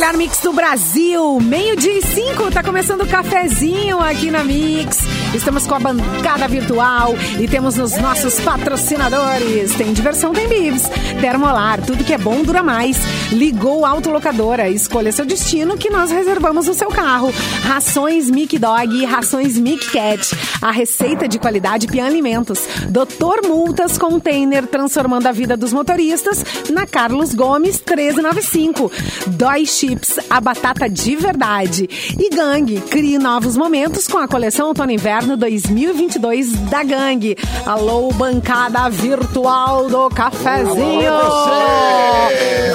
[0.00, 1.38] melhor mix do Brasil.
[1.40, 4.96] Meio-dia e cinco, tá começando o cafezinho aqui na Mix.
[5.34, 9.74] Estamos com a bancada virtual e temos nos nossos patrocinadores.
[9.74, 10.88] Tem diversão, tem bibs.
[11.20, 12.96] Termolar, tudo que é bom dura mais.
[13.30, 17.30] Ligou Autolocadora, escolha seu destino que nós reservamos o seu carro.
[17.62, 20.34] Rações Mic Dog e rações Mic Cat.
[20.62, 22.60] A receita de qualidade Pian Alimentos.
[22.88, 28.90] Doutor Multas Container, transformando a vida dos motoristas na Carlos Gomes 1395.
[29.26, 31.88] Dói Chips, a batata de verdade.
[32.16, 37.36] E Gang, crie novos momentos com a coleção Outono Inverno 2022 da Gang.
[37.66, 41.10] Alô, bancada virtual do cafezinho.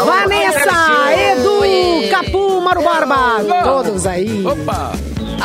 [0.03, 4.45] Vanessa, Edu, Capu, Maru Barba, todos aí.
[4.45, 4.91] Opa!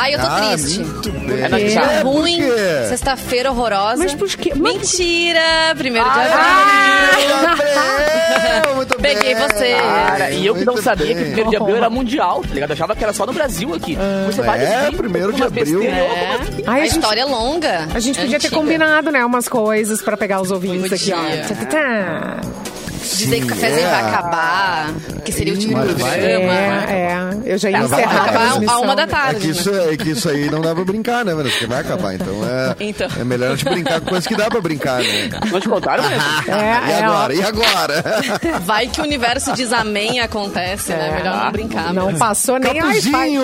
[0.01, 0.79] Ai, eu tô Ah, triste.
[0.79, 1.41] muito bem.
[1.43, 2.87] É dia É, por ruim, quê?
[2.89, 3.97] sexta-feira horrorosa.
[3.97, 4.51] Mas por quê?
[4.55, 5.39] Mentira!
[5.77, 7.51] Primeiro de Ah!
[7.51, 8.75] abril.
[8.75, 9.15] Muito bem.
[9.15, 9.75] Peguei você.
[10.07, 11.23] Cara, e eu que não sabia que bem.
[11.25, 12.71] primeiro de abril era mundial, tá ligado?
[12.71, 13.95] Eu achava que era só no Brasil aqui.
[14.25, 15.83] Você vai É, descobrir primeiro de abril.
[15.83, 16.39] É.
[16.65, 17.87] Ai, a a gente- história é longa.
[17.93, 18.55] A gente podia ter antiga.
[18.55, 22.70] combinado, né, umas coisas pra pegar os ouvintes aqui, ó.
[23.01, 23.89] Dizer que o cafezinho é.
[23.91, 24.93] vai acabar,
[25.25, 26.07] que seria o último Mas programa.
[26.13, 26.19] vai.
[26.21, 27.31] É, é.
[27.45, 28.81] Eu já ia Vai encerrar a acabar a transmissão.
[28.83, 29.39] uma da É tarde.
[29.41, 31.51] que, isso, é que isso aí não dá pra brincar, né, Vanessa?
[31.53, 32.13] Porque vai acabar.
[32.13, 33.07] Então é, Então.
[33.19, 35.29] é melhor a gente brincar com coisas que dá pra brincar, né?
[35.51, 36.17] Não te contaram, né?
[36.47, 37.11] É, e é, ó.
[37.11, 37.33] agora?
[37.33, 38.03] E agora?
[38.61, 41.09] Vai que o universo diz amém e acontece, né?
[41.09, 41.15] É.
[41.15, 41.93] Melhor não brincar.
[41.93, 42.19] Não mesmo.
[42.19, 43.43] passou nem a Capuzinho!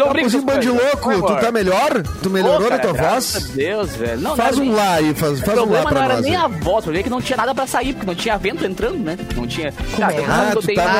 [0.00, 1.40] São Capuzinho brincos, Bandilouco, por tu favor.
[1.40, 2.02] tá melhor?
[2.22, 3.36] Tu melhorou Pô, na cara, tua voz?
[3.36, 4.20] a Deus, velho.
[4.20, 6.14] Não, Faz não era um nem- lá aí, faz, faz um lá pra não era
[6.14, 6.24] nós.
[6.24, 8.36] nem a voz, o problema é que não tinha nada pra sair, porque não tinha
[8.38, 9.18] vento entrando, né?
[9.36, 9.72] Não tinha.
[9.98, 10.24] Cara, é?
[10.26, 10.90] Ah, tu tava-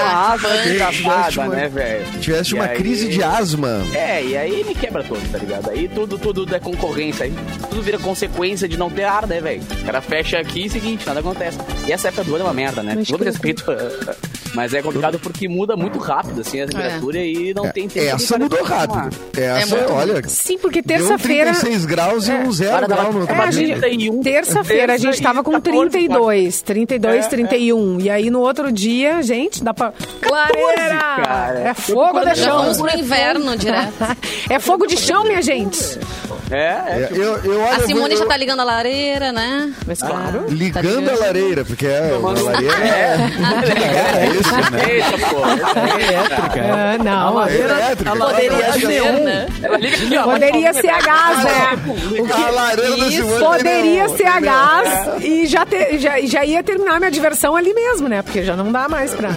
[1.00, 2.04] uma asma né, velho?
[2.20, 3.82] Tiveste E uma aí- crise de asma.
[3.94, 5.70] É, e aí me quebra todo, tá ligado?
[5.70, 7.32] Aí tudo, tudo é concorrência, aí
[7.68, 9.62] tudo vira consequência de não ter ar, né, velho?
[9.80, 11.58] O cara fecha aqui e seguinte, nada acontece.
[11.86, 12.96] E essa época do ano é uma merda, né?
[13.08, 13.64] Todo respeito,
[14.54, 18.06] mas é complicado porque muda muito rápido, assim, a temperatura e não tem tempo.
[18.06, 19.16] Essa de mudou rápido.
[19.36, 19.92] Essa, muito.
[19.92, 20.22] olha.
[20.28, 21.52] Sim, porque terça-feira...
[21.52, 23.66] 36 graus e um zero Cara, grau no outro É, a tava dia.
[23.66, 24.22] gente, 31.
[24.22, 28.00] terça-feira a gente Terça tava e com 14, 32, 32, É, 31.
[28.00, 29.92] E aí no outro dia, gente, dá pra...
[30.30, 30.98] Lareira!
[31.24, 31.58] cara.
[31.60, 32.58] É fogo de Já chão.
[32.58, 33.92] vamos pro inverno direto.
[34.48, 35.78] É fogo de chão, minha gente.
[36.50, 36.56] É, é.
[36.56, 39.72] É, eu, eu, olha, A eu Simone vou- já eu- tá ligando a lareira, né?
[39.86, 40.46] Mas claro.
[40.48, 44.62] Ligando a lareira, porque é, a lareira é, É, isso, né?
[44.86, 45.36] Deixa, pô.
[45.44, 48.10] Ah, não, lareira elétrica.
[48.12, 49.46] A externa.
[49.62, 50.22] Ela liga aqui, ó.
[50.24, 51.78] Poderia ser a gás, né?
[52.18, 56.20] O que- A lareira Isso, Simone Poderia ser a neon, gás e já, ter, já,
[56.22, 58.22] já ia terminar minha diversão ali mesmo, né?
[58.22, 59.30] Porque já não dá mais pra,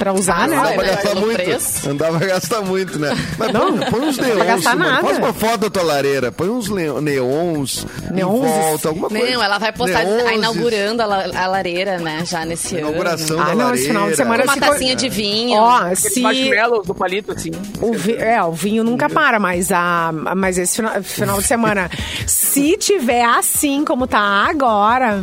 [0.00, 0.72] pra usar, Não dá né?
[0.74, 0.90] pra né?
[0.94, 1.34] gastar muito.
[1.34, 1.88] preço.
[1.88, 3.10] Não dá pra gastar muito, né?
[3.38, 4.88] Mas põe, põe uns neons, gastar Simone.
[4.90, 5.02] nada.
[5.06, 6.32] Faz uma foto da tua lareira.
[6.32, 8.50] Põe uns neons Neonzes.
[8.50, 9.30] em volta, alguma coisa.
[9.30, 10.26] Não, ela vai postar Neonzes.
[10.26, 12.22] a inauguração a, la- a lareira, né?
[12.24, 13.76] Já nesse Inauguração Ah, da não, lareira.
[13.76, 14.44] esse final de semana ano.
[14.44, 15.58] Uma se for- tacinha de vinho.
[15.60, 17.50] Ó, se Marshmallow do palito, assim.
[17.82, 21.90] o, vi- é, o vinho nunca para, mas, a, mas esse final, final de semana,
[22.26, 24.18] se tiver assim como tá
[24.48, 25.22] agora,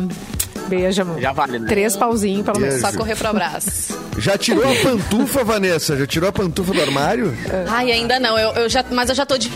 [0.68, 1.20] beijo, amor.
[1.20, 1.68] Já vale, né?
[1.68, 2.80] Três pauzinhos, pelo menos.
[2.80, 3.98] Só correr pro abraço.
[4.18, 5.96] Já tirou a pantufa, Vanessa?
[5.96, 7.36] Já tirou a pantufa do armário?
[7.68, 8.38] Ai, ainda não.
[8.38, 9.50] Eu, eu já, mas eu já tô de.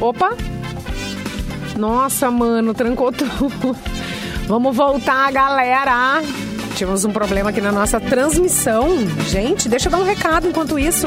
[0.00, 0.36] Opa!
[1.76, 3.76] Nossa, mano, trancou tudo.
[4.46, 6.22] Vamos voltar, galera.
[6.76, 8.88] Tivemos um problema aqui na nossa transmissão.
[9.28, 11.06] Gente, deixa eu dar um recado enquanto isso.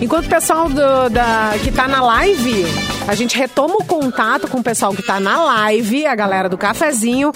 [0.00, 2.64] Enquanto o pessoal do- da, que tá na live,
[3.06, 6.56] a gente retoma o contato com o pessoal que tá na live, a galera do
[6.56, 7.32] cafezinho.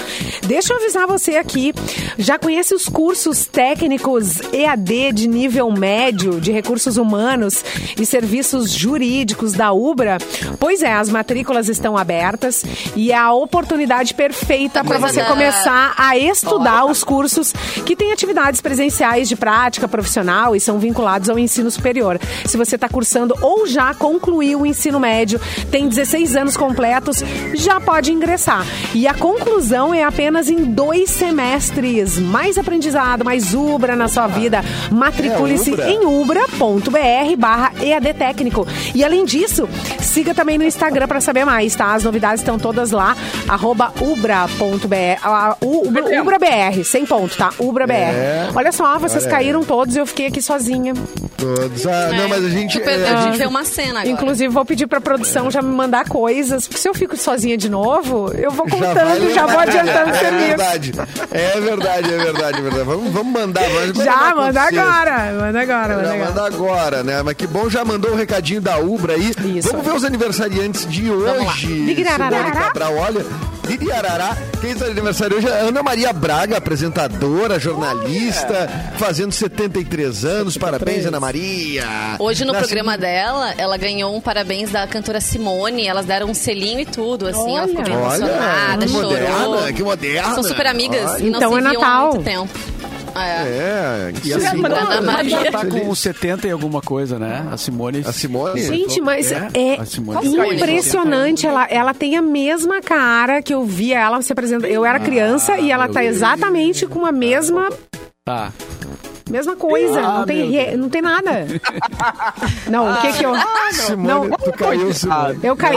[0.46, 1.74] Deixa eu avisar você aqui.
[2.18, 7.62] Já conhece os cursos técnicos EAD de nível médio de recursos humanos
[8.00, 10.16] e serviços jurídicos da Ubra?
[10.58, 12.64] Pois é, as matrículas estão abertas
[12.96, 17.52] e é a oportunidade perfeita para você da- começar a estudar os cursos
[17.84, 22.18] que têm atividades presenciais de prática profissional e são vinculados ao ensino superior.
[22.54, 25.40] Se você está cursando ou já concluiu o ensino médio,
[25.72, 27.20] tem 16 anos completos,
[27.54, 28.64] já pode ingressar.
[28.94, 32.16] E a conclusão é apenas em dois semestres.
[32.16, 34.60] Mais aprendizado, mais Ubra na sua vida.
[34.92, 35.90] Matricule-se É, Ubra.
[35.90, 38.68] em ubra.br barra EAD Técnico.
[38.94, 39.68] E além disso,
[40.00, 41.92] siga também no Instagram para saber mais, tá?
[41.92, 43.16] As novidades estão todas lá,
[43.48, 47.50] arroba ubra.br, ubra- ubrabr, sem ponto, tá?
[47.58, 47.92] Ubrabr.
[47.94, 48.48] É.
[48.54, 49.32] Olha só, vocês Olha.
[49.32, 50.94] caíram todos e eu fiquei aqui sozinha.
[51.36, 51.84] Todos.
[51.86, 52.80] Ah, não, mas a gente.
[52.82, 54.08] É, a gente- ver uma cena agora.
[54.08, 57.68] Inclusive, vou pedir pra produção já me mandar coisas, porque se eu fico sozinha de
[57.68, 59.62] novo, eu vou contando, já, vou lembrar.
[59.62, 60.46] adiantando o É serviço.
[60.48, 60.92] verdade.
[61.30, 62.84] É verdade, é verdade, é verdade.
[62.84, 63.62] Vamos, vamos mandar.
[63.62, 66.24] Mas quando Já, manda agora, manda agora, manda Já agora.
[66.26, 67.22] manda agora, né?
[67.22, 69.32] Mas que bom, já mandou o recadinho da Ubra aí.
[69.56, 69.68] Isso.
[69.70, 71.66] Vamos ver os aniversariantes de hoje.
[71.66, 72.44] Ligrararara.
[72.44, 73.24] Simone Cabral, olha.
[73.80, 78.68] E Arará, quem está de aniversário hoje é Ana Maria Braga, apresentadora, jornalista,
[78.98, 80.56] fazendo 73 anos.
[80.56, 81.84] Parabéns, Ana Maria.
[82.18, 85.86] Hoje no Nasce- programa dela, ela ganhou um parabéns da cantora Simone.
[85.86, 87.56] Elas deram um selinho e tudo, assim.
[87.56, 89.10] Ela ficou bem Olha, emocionada, que chorou.
[89.10, 90.34] moderna, que moderna.
[90.34, 91.18] São super amigas Olha.
[91.24, 92.08] e não Então se é viam há Natal.
[92.12, 92.58] muito tempo.
[93.16, 94.10] É.
[94.10, 94.50] É, E isso a.
[94.50, 97.46] Simone já tá com 70 e alguma coisa, né?
[97.50, 98.02] A Simone.
[98.06, 98.60] A Simone?
[98.60, 100.26] Gente, mas É, é, a Simone.
[100.56, 101.46] impressionante.
[101.46, 104.66] Ela, ela tem a mesma cara que eu via ela se apresentando.
[104.66, 107.68] Eu era criança e ela tá exatamente com a mesma,
[108.26, 108.50] Tá.
[109.30, 110.00] Mesma coisa.
[110.00, 111.46] Ah, não, tem, re- não tem nada.
[112.68, 113.32] Não, o que que eu...
[113.72, 114.30] Simone, Não.
[114.30, 115.38] tu caiu, Simone.
[115.42, 115.74] Eu caí?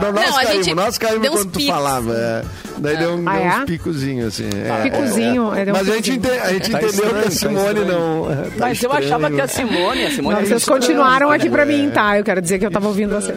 [0.00, 1.66] Não, nós Não, a caímos, gente nós caímos quando tu picos.
[1.74, 2.14] falava.
[2.14, 2.42] é.
[2.78, 3.58] Daí deu, um, Ah, deu é?
[3.58, 4.48] uns picozinhos, assim.
[4.54, 5.62] é, Picozinho, é, é.
[5.62, 7.30] é, deu um Mas a gente, ente- a gente Tá entendeu que estranho, a tá
[7.30, 7.86] Simone estranho.
[7.86, 8.22] não.
[8.24, 8.92] tá Mas eu estranho.
[9.06, 12.18] achava que a Simone, a Simone Não, vocês continuaram aqui pra mim, tá?
[12.18, 13.34] Eu quero dizer que eu tava ouvindo você.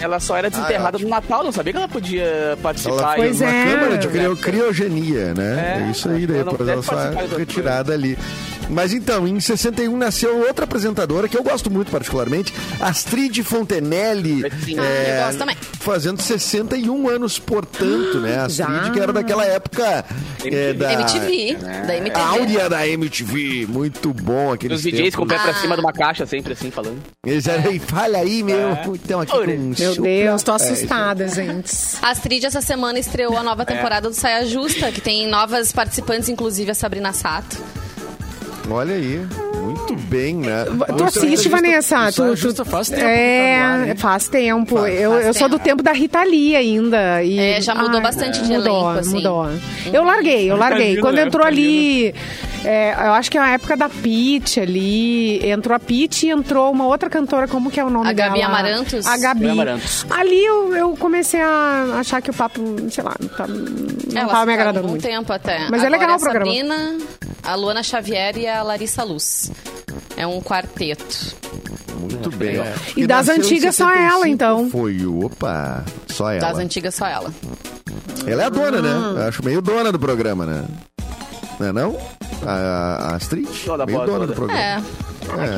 [0.00, 2.96] Ela só era desenterrada no Natal, não sabia que ela podia participar.
[2.96, 3.64] Ela Pois fez uma é.
[3.72, 5.78] câmara de crio- criogenia, né?
[5.82, 8.18] É, É, isso aí, daí depois ela só é das retirada ali.
[8.68, 14.42] Mas então, em 61 nasceu outra apresentadora que eu gosto muito particularmente, Astrid Fontenelle.
[14.64, 14.76] Sim.
[14.78, 15.56] Ah, eu gosto também.
[15.80, 18.40] Fazendo 61 anos, portanto, né?
[18.44, 18.90] Astrid, Já.
[18.90, 20.04] que era daquela época
[20.44, 20.92] é, da...
[20.94, 21.54] MTV,
[21.86, 22.20] da MTV.
[22.20, 25.54] A áurea da MTV, muito bom aquele Os DJs com o pé pra Ah.
[25.54, 26.98] cima de uma caixa, sempre assim, falando.
[27.24, 28.72] Eles eram, "Ei, fala aí, meu.
[28.94, 31.72] Então, aqui com um Meu super- Deus, tô É, assustada, gente.
[32.02, 36.28] A Astrid essa semana estreou a nova temporada do Saia Justa, que tem novas participantes,
[36.28, 37.56] inclusive a Sabrina Sato.
[38.68, 39.26] Olha aí,
[39.66, 40.64] muito bem, né?
[40.96, 42.10] Tu assiste, Vanessa?
[42.10, 43.96] Saia Tu, tu, faz tempo tá É, hein?
[43.96, 44.76] faz tempo.
[44.78, 45.00] Faz.
[45.00, 45.82] eu Faz eu sou do tempo.
[45.82, 47.22] da Rita Lee ainda.
[47.22, 49.14] E, É, já mudou bastante de mudou, elenco, assim.
[49.16, 49.46] Mudou.
[49.92, 50.96] Eu larguei, eu larguei.
[50.98, 51.22] Quando né?
[51.22, 52.14] entrou ali,
[52.64, 56.70] é, eu acho que é a época da Pete ali, entrou a Pete e entrou
[56.72, 58.46] uma outra cantora, como que é o nome A Gabi dela?
[58.46, 59.06] Amarantos?
[59.06, 59.40] A Gabi.
[59.40, 60.06] Gabi Amarantos.
[60.10, 62.60] Ali eu, eu comecei a achar que o papo,
[62.90, 65.02] sei lá, não, tá, não tava me agradando um muito.
[65.02, 65.68] tempo até.
[65.70, 66.46] Mas é Agora legal a o programa.
[66.46, 66.98] Sabrina,
[67.46, 69.50] a Luana Xavier e a Larissa Luz.
[70.16, 71.34] É um quarteto.
[72.00, 72.58] Muito bem.
[72.60, 72.64] ó.
[72.96, 74.70] E das nasceu em antigas só 65 ela, então.
[74.70, 76.40] Foi, opa, só ela.
[76.40, 77.32] Das antigas, só ela.
[78.26, 78.82] Ela é a dona, Ah.
[78.82, 79.22] né?
[79.22, 80.64] Eu acho meio dona do programa, né?
[81.58, 81.96] Não é não?
[82.46, 82.52] A,
[83.12, 83.48] a Astrid?
[83.64, 84.32] Toda meio boa, dona toda.
[84.32, 84.60] do programa.
[84.60, 84.82] É,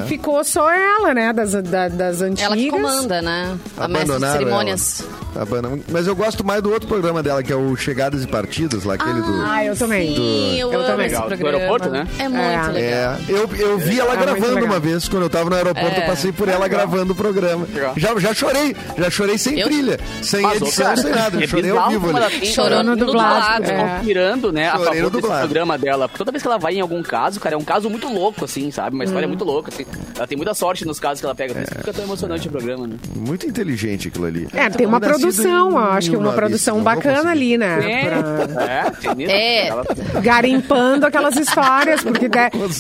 [0.02, 0.06] É.
[0.06, 2.44] Ficou só ela, né, das, da- das antigas.
[2.46, 3.56] ela que comanda, né?
[3.76, 5.04] A mestre de cerimônias.
[5.34, 5.78] ela.
[5.90, 8.94] Mas eu gosto mais do outro programa dela, que é o Chegadas e Partidas, lá
[8.94, 9.42] aquele do...
[9.46, 10.14] Ah, eu também.
[10.16, 11.06] Sim, eu, Eu amo também.
[11.06, 11.28] esse Legal.
[11.28, 11.58] Do programa.
[11.58, 12.08] aeroporto, né?
[12.18, 12.68] É muito É.
[12.72, 12.74] legal.
[12.76, 16.02] É, eu, eu vi ela É gravando uma vez, quando eu tava no aeroporto, É.
[16.02, 17.66] eu passei por ela gravando o programa.
[17.72, 17.94] Legal.
[17.96, 21.48] Já, já chorei, já chorei sem Eu- trilha, sem Mas, edição, sem nada, é eu
[21.48, 22.46] chorei ao vivo ali.
[22.46, 23.88] Chorou no dublado, é.
[23.96, 25.40] conspirando, né, a Chorei favor dublado.
[25.40, 26.08] programa dela.
[26.08, 28.70] Toda vez que ela vai em algum caso, cara, é um caso muito louco, assim,
[28.70, 28.94] sabe?
[28.94, 29.84] Uma história muito louca, assim.
[30.16, 31.54] Ela tem muita sorte nos casos que ela pega.
[31.54, 32.96] Por isso que fica tão emocionante o programa, né?
[33.16, 34.48] Muito inteligente aquilo ali.
[34.54, 37.30] É, tem uma produção, em eu acho que uma 1900, produção bacana conseguir.
[37.30, 38.04] ali, né?
[38.04, 39.30] Pra- É, tem isso.
[39.32, 39.66] É.
[39.68, 39.84] Ela-
[40.22, 42.28] Garimpando aquelas histórias, porque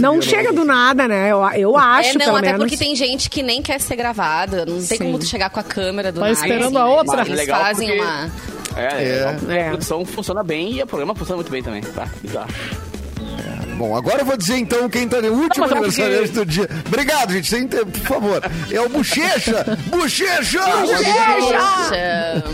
[0.00, 1.30] não não chega do nada, né?
[1.30, 2.60] Eu, eu acho, É, não, pelo até menos.
[2.62, 4.64] porque tem gente que nem quer ser gravada.
[4.66, 4.98] Não tem Sim.
[4.98, 6.32] como tu chegar com a câmera do Tá nada.
[6.32, 6.90] esperando assim, a né?
[6.90, 7.22] outra.
[7.22, 8.30] Eles Legal fazem porque- uma...
[8.76, 9.38] É, é.
[9.48, 9.66] É.
[9.66, 11.82] A produção funciona bem e o programa funciona muito bem também.
[11.82, 12.48] Tá, bizarro.
[13.78, 16.46] Bom, agora eu vou dizer então quem tá no último Não, é aniversariante porque- do
[16.46, 16.68] dia.
[16.86, 18.42] Obrigado, gente, sem tempo, por favor.
[18.70, 19.78] É o Bochecha!
[19.86, 20.58] Bochecha!
[20.60, 22.44] Poxa.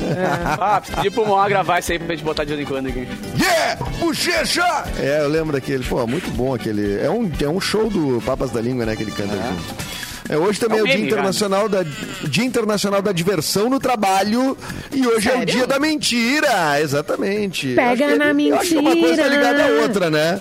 [0.61, 3.09] Ah, pedi pro Moá gravar isso aí pra gente botar de vez em quando aqui.
[3.41, 3.76] Yeah!
[3.99, 4.84] Bochecha!
[5.01, 5.82] É, eu lembro daquele.
[5.84, 7.01] Pô, muito bom aquele.
[7.01, 8.94] É um, é um show do Papas da Língua, né?
[8.94, 9.84] Que ele canta junto.
[10.28, 11.82] É, hoje também é, É o Dia meme, Internacional da,
[12.24, 14.56] Dia Internacional da Diversão no Trabalho.
[14.93, 15.54] E hoje é o Sério?
[15.54, 16.81] Dia da Mentira.
[16.81, 17.74] Exatamente.
[17.74, 19.28] Pega Acho que- na Eu acho que uma coisa tá mentira.
[19.28, 20.40] ligada à outra, né?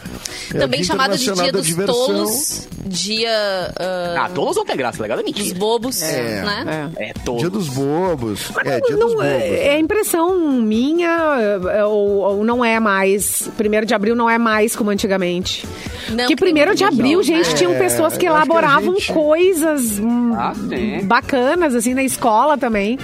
[0.53, 1.95] É Também chamado de Dia dos Diversão.
[2.05, 5.57] Tolos, Dia ah, Ah, todos não tem graça, legal é dos mentira.
[5.59, 6.41] Bobos, É.
[6.43, 6.91] né?
[6.97, 7.41] É, todos.
[7.41, 8.51] Dia dos Bobos.
[8.63, 9.23] É, Não, Dia dos não, Bobos.
[9.25, 13.49] é, é impressão minha é, ou, ou não é mais.
[13.57, 15.65] Primeiro de abril não é mais como antigamente.
[16.09, 17.55] Não, Porque primeiro de abril, não, gente, né?
[17.55, 20.53] tinham pessoas que acho que elaboravam gente- coisas hum, Ah,
[21.03, 22.97] bacanas, assim, na escola também.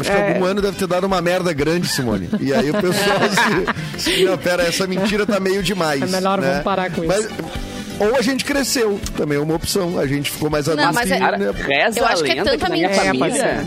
[0.00, 2.28] Acho que algum ano deve ter dado uma merda grande, Simone.
[2.40, 3.18] E aí o pessoal
[3.98, 6.02] se, se- Não, pera, essa mentira tá meio demais.
[6.02, 6.48] É melhor né?
[6.48, 7.28] vamos parar com Mas-
[8.00, 9.98] Ou a gente cresceu, também é uma opção.
[9.98, 10.94] A gente ficou mais adulto.
[10.94, 13.04] mas e, é- né, reza Eu a acho que é tanta na minha mentira.
[13.04, 13.66] É, família...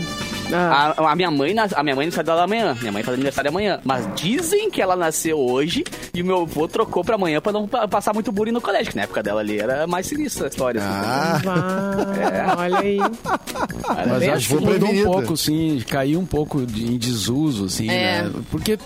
[0.52, 0.94] Ah.
[0.96, 2.76] A, a minha mãe, a minha mãe nasceu dela amanhã.
[2.80, 3.80] Minha mãe faz aniversário amanhã.
[3.84, 5.84] Mas dizem que ela nasceu hoje
[6.14, 8.90] e o meu avô trocou pra amanhã pra não pa- passar muito bullying no colégio.
[8.90, 10.80] Que na época dela ali era mais sinistra a história.
[10.80, 10.90] assim.
[10.90, 12.98] Ah, Vá, Olha aí.
[12.98, 16.98] Era Mas bem acho que vou mudou um pouco, assim, caiu um pouco de- em
[16.98, 18.22] desuso, assim, É.
[18.22, 18.30] né?
[18.50, 18.78] Porque,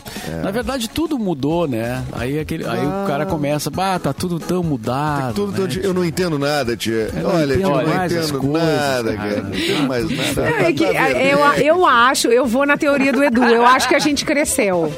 [0.42, 2.02] na verdade, tudo mudou, né?
[2.12, 5.34] Aí, aquele, aí o cara começa, bah, tá tudo tão mudado.
[5.34, 5.68] tudo, né?
[5.68, 7.10] tudo- eu não entendo nada, tia.
[7.14, 9.28] Eu não Olha, tia, eu entendo não mais as entendo coisas, nada, cara.
[9.30, 9.42] cara.
[9.42, 10.50] Não entendo mais nada.
[10.50, 11.18] É que, Tá vendo?
[11.58, 14.92] Eu, eu acho, eu vou na teoria do Edu, eu acho que a gente cresceu.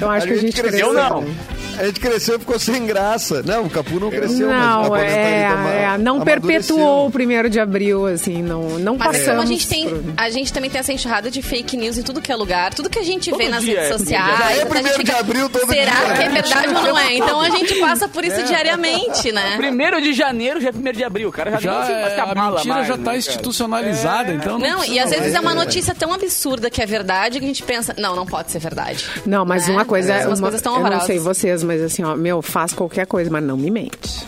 [0.00, 1.10] Eu acho que a gente cresceu, cresceu.
[1.10, 1.57] não.
[1.78, 3.42] A gente cresceu e ficou sem graça.
[3.44, 6.22] Não, o Capu não cresceu, mas Não, a é, aposentadoria é, não amadureceu.
[6.50, 9.44] perpetuou o primeiro de abril, assim, não, não Mas é passamos.
[9.44, 12.32] a gente tem, a gente também tem essa enxurrada de fake news em tudo que
[12.32, 14.24] é lugar, tudo que a gente vê Todo nas dia redes é sociais.
[14.34, 14.58] primeiro de abril.
[14.58, 16.42] Já é a primeiro de abril todo Será dia, que é né?
[16.42, 17.14] verdade ou não é?
[17.14, 19.56] Então a gente passa por isso diariamente, né?
[19.56, 21.28] Primeiro de janeiro já é primeiro de abril.
[21.28, 23.16] O cara já, Já, não se é, a abala mentira mais, já né, está cara?
[23.18, 27.38] institucionalizada, então Não, e precisa às vezes é uma notícia tão absurda que é verdade
[27.38, 29.04] que a gente pensa, não, não pode ser verdade.
[29.26, 29.74] Não, mas Né?
[29.74, 33.44] uma coisa, uma- eu não sei vocês, mas assim, ó, meu, faz qualquer coisa, mas
[33.44, 34.26] não me mente.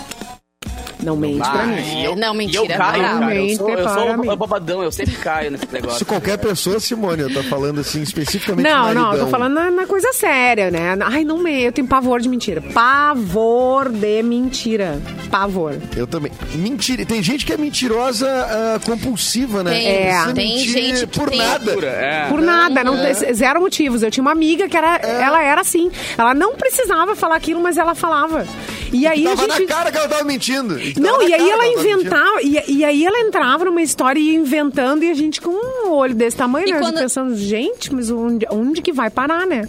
[1.03, 2.03] Não mente pra Ah, mim.
[2.05, 3.21] eu, Não, mentira, eu caio, não.
[3.21, 3.35] cara.
[3.37, 6.07] Eu sou, eu sou babadão, eu sempre caio nesse Se negócio.
[6.07, 9.25] qualquer pessoa, Simone, eu tô falando assim especificamente Não, do não, eu maridão.
[9.27, 10.97] tô falando na, na coisa séria, né?
[11.03, 12.61] Ai, não me, eu tenho pavor de mentira.
[12.73, 15.01] Pavor de mentira.
[15.31, 15.75] Pavor.
[15.97, 16.31] Eu também.
[16.55, 17.05] Mentira.
[17.05, 19.71] Tem gente que é mentirosa ah, compulsiva, né?
[19.73, 20.33] Tem, É.
[20.35, 21.73] Tem gente por tem- nada.
[21.87, 22.27] É.
[22.29, 24.03] Por nada, não, tem- zero motivos.
[24.03, 25.91] Eu tinha uma amiga que era, ela era assim.
[26.17, 28.47] Ela não precisava falar aquilo, mas ela falava.
[28.93, 29.61] E aí a Tava gente.
[29.63, 30.77] na cara que ela tava mentindo.
[30.95, 34.31] Tava Não, e aí cara ela inventava, e, e aí ela entrava numa história e
[34.31, 36.79] ia inventando, e a gente com um olho desse tamanho, E né?
[36.79, 39.69] quando- Pensando, gente, mas onde, onde que vai parar, né?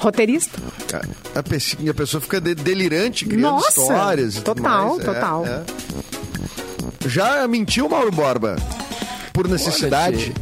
[0.00, 0.58] Roteirista.
[1.34, 4.34] A pessoa, a pessoa fica de- delirante criando Nossa, histórias.
[4.36, 5.00] e tudo total, mais.
[5.00, 5.46] É, total.
[5.46, 5.62] é.
[7.08, 8.56] Já mentiu, Mauro Borba?
[9.32, 10.32] Por necessidade?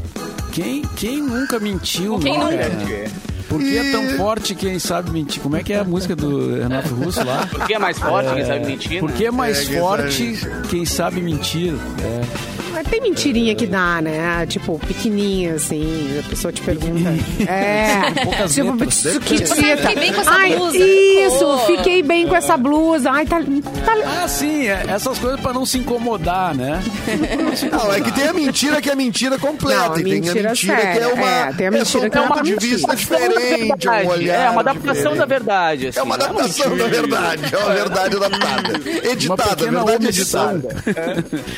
[0.52, 2.57] Quem, quem nunca mentiu, Quem né, nunca?
[2.59, 3.11] cara?
[3.50, 5.42] Por que é tão forte quem sabe mentir?
[5.42, 7.47] Como é que é a música do Renato Russo lá?
[7.50, 9.16] Porque é mais forte, quem sabe mentir, Por né?
[9.16, 10.38] que é mais É, quem forte
[10.71, 11.75] quem sabe mentir?
[11.75, 12.70] É.
[12.80, 14.46] Mas tem mentirinha que dá, né?
[14.46, 17.10] Tipo, pequenininha, assim, a pessoa te pergunta.
[17.46, 18.25] É.
[18.25, 19.02] poucas tipo, letras.
[19.02, 20.78] Tipo, sabe, fiquei bem com essa Ai, blusa.
[20.78, 21.58] Isso, Oh.
[21.66, 23.10] fiquei bem com essa blusa.
[23.10, 23.38] Ai, tá.
[23.40, 26.82] tá Ah, sim, é, essas coisas pra não se incomodar, né?
[27.70, 29.88] Não, é que tem a mentira que é mentira completa.
[29.88, 31.28] Não, a e tem a mentira mentira que é uma.
[31.30, 32.76] é, tem a é mentira um que é uma ponto de mentira.
[32.76, 34.34] vista diferente, um olhar.
[34.46, 35.18] É uma adaptação diferente.
[35.18, 35.87] da verdade.
[35.88, 36.88] assim, É uma não adaptação da mentira.
[37.00, 37.42] verdade.
[37.54, 38.70] É uma verdade adaptada.
[38.70, 40.68] Uma Editada, verdade editada.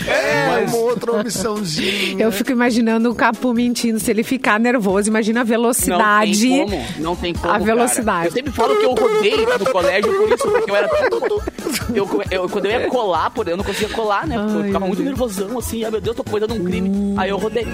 [0.09, 2.23] É, uma outra omissãozinha.
[2.23, 3.99] Eu fico imaginando o Capu mentindo.
[4.01, 6.41] Se ele ficar nervoso, imagina a Não velocidade.
[6.49, 7.47] tem como, não tem como.
[7.49, 7.65] A cara.
[7.65, 8.27] velocidade.
[8.27, 11.41] Eu sempre falo que eu rodei no colégio por isso, porque eu era tão.
[11.95, 14.37] Eu, eu- quando eu ia colar, por- eu não conseguia colar, né?
[14.39, 17.15] Porque eu Ai, ficava muito nervosão, assim, ai meu Deus, tô cometendo um crime.
[17.17, 17.67] Aí eu rodei.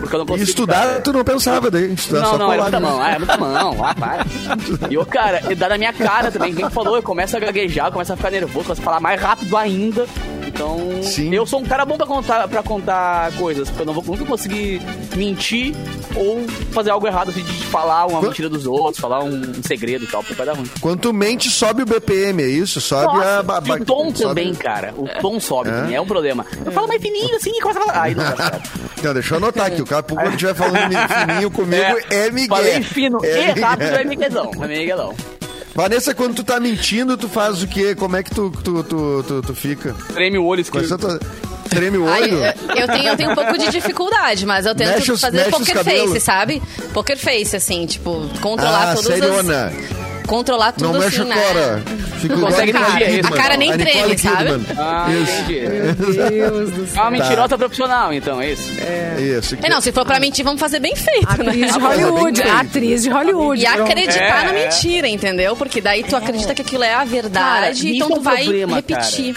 [0.00, 0.44] Porque eu não E conseguia.
[0.50, 1.92] estudar, tu não pensava daí.
[1.92, 2.88] Estudar Não, só não, era colar, muita né?
[2.88, 3.02] mão.
[3.02, 3.84] Ah, é muita mão.
[3.84, 4.26] Ah, para.
[4.90, 6.54] E o cara, ele dá na minha cara também.
[6.54, 9.20] Quem falou, eu começo a gaguejar, eu começo a ficar nervoso, começo a falar mais
[9.20, 10.06] rápido ainda.
[10.46, 11.32] Então, Sim.
[11.32, 14.24] eu sou um cara bom pra contar, pra contar coisas, porque eu não vou nunca
[14.24, 14.82] conseguir
[15.16, 15.74] mentir
[16.16, 20.04] ou fazer algo errado, assim, de falar uma mentira dos outros, falar um, um segredo
[20.04, 20.68] e tal, porque vai dar ruim.
[20.80, 22.80] Quando tu mente, sobe o BPM, é isso?
[22.80, 23.42] Sobe a...
[23.42, 24.92] ba- e ba- o tom sobe- também, cara.
[24.96, 25.72] O tom sobe, É?
[25.72, 26.44] também, é um problema.
[26.64, 28.02] Eu falo mais fininho, assim, e começa a falar.
[28.02, 28.24] Aí não.
[29.02, 29.82] Não, deixa eu anotar aqui.
[29.90, 30.92] Cara, quando estiver falando
[31.26, 32.56] fininho comigo, é, Miguel.
[32.56, 34.28] Falei fino é e rápido, é Miguel.
[34.30, 34.64] Miguelão.
[34.64, 35.14] É Miguelão.
[35.74, 37.96] Vanessa, quando tu tá mentindo, tu faz o quê?
[37.96, 39.92] Como é que tu, tu, tu, tu, tu fica?
[40.14, 40.96] Treme o olho é esquerdo.
[40.96, 41.18] tua...
[41.68, 42.38] Treme o Ai, olho?
[42.76, 45.50] eu, tenho, eu tenho um pouco de dificuldade, mas eu tento Mexe os- fazer os
[45.50, 46.62] poker face, sabe?
[46.92, 49.66] Poker face, assim, tipo, controlar ah, todas seriona.
[49.66, 49.99] as.
[50.30, 51.82] Controlar tudo Não assim, mexe né?
[52.20, 52.94] Fica igual consegue é isso.
[52.98, 53.20] Kidman.
[53.32, 54.50] A cara nem treme, sabe?
[54.78, 55.40] Ah, Isso.
[55.42, 55.60] entendi.
[56.30, 57.02] Meu Deus do É céu.
[57.02, 58.70] uma mentirosa profissional, então, é isso?
[59.18, 59.56] Isso.
[59.60, 61.66] É, não, se for pra mentir, vamos fazer bem feito, Atriz né?
[61.66, 62.42] de é Hollywood.
[62.42, 62.56] feito.
[62.56, 63.60] Atriz de Hollywood.
[63.62, 64.64] E acreditar É, na é.
[64.66, 65.56] mentira, entendeu?
[65.56, 68.42] Porque daí tu acredita que aquilo é a verdade, Cara, então é tu um vai
[68.44, 69.34] problema, repetir.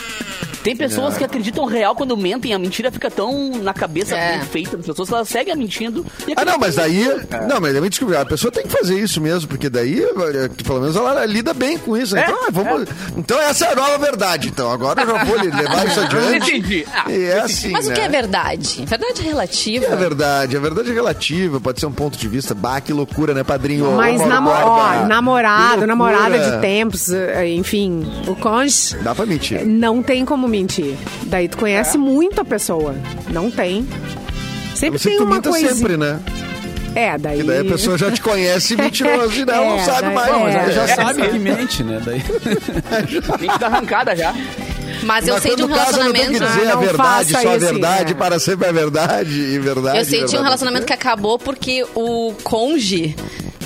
[0.63, 4.39] Tem pessoas que acreditam real quando mentem, a mentira fica tão na cabeça É.
[4.39, 6.05] feita das pessoas que elas seguem mentindo.
[6.27, 7.03] E Ah, não, mas daí.
[7.07, 7.45] É.
[7.47, 10.95] Não, mas desculpe, a pessoa tem que fazer isso mesmo, porque daí, eh, pelo menos,
[10.95, 12.15] ela lida bem com isso.
[12.17, 14.47] É, Então, ah, vamos, então essa é a nova verdade.
[14.47, 16.55] Então, agora eu já vou levar isso adiante.
[16.55, 16.85] Entendi.
[16.93, 17.69] Ah, E é assim.
[17.71, 17.95] Mas o né?
[17.95, 18.85] que é verdade?
[18.87, 19.85] Verdade é relativa.
[19.85, 22.53] É verdade, a verdade é relativa, pode ser um ponto de vista.
[22.55, 23.91] Bah, que loucura, né, padrinho?
[23.97, 29.65] Mas namo ó, que namorado, namorada de tempos, eh, enfim, o cônjuge Dá pra mentir.
[29.65, 30.95] não tem como mentir.
[31.23, 32.93] Daí tu conhece muito a pessoa.
[33.29, 33.87] Não tem.
[34.75, 35.73] Sempre tem uma coisa.
[35.73, 36.19] sempre, né?
[36.95, 37.39] É, daí.
[37.39, 40.55] E daí a pessoa já te conhece mentiroso e não, não É, sabe daí- mais.
[40.55, 41.99] é, Já, já É, sabe que mente, né?
[42.05, 42.21] Daí...
[43.41, 44.31] Mente da arrancada já.
[45.03, 46.55] Mas eu Mas sei de um quando casa não tem que relacionamento.
[46.59, 48.15] dizer Ah, a não verdade, só a verdade, é.
[48.15, 49.97] para sempre a verdade e verdade.
[49.97, 50.43] Eu sei de um verdade.
[50.43, 53.15] relacionamento que acabou porque o conge,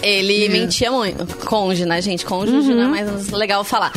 [0.01, 1.25] ele mentia muito.
[1.45, 2.25] Conge, né, gente?
[2.25, 3.91] Conge não é mais legal falar.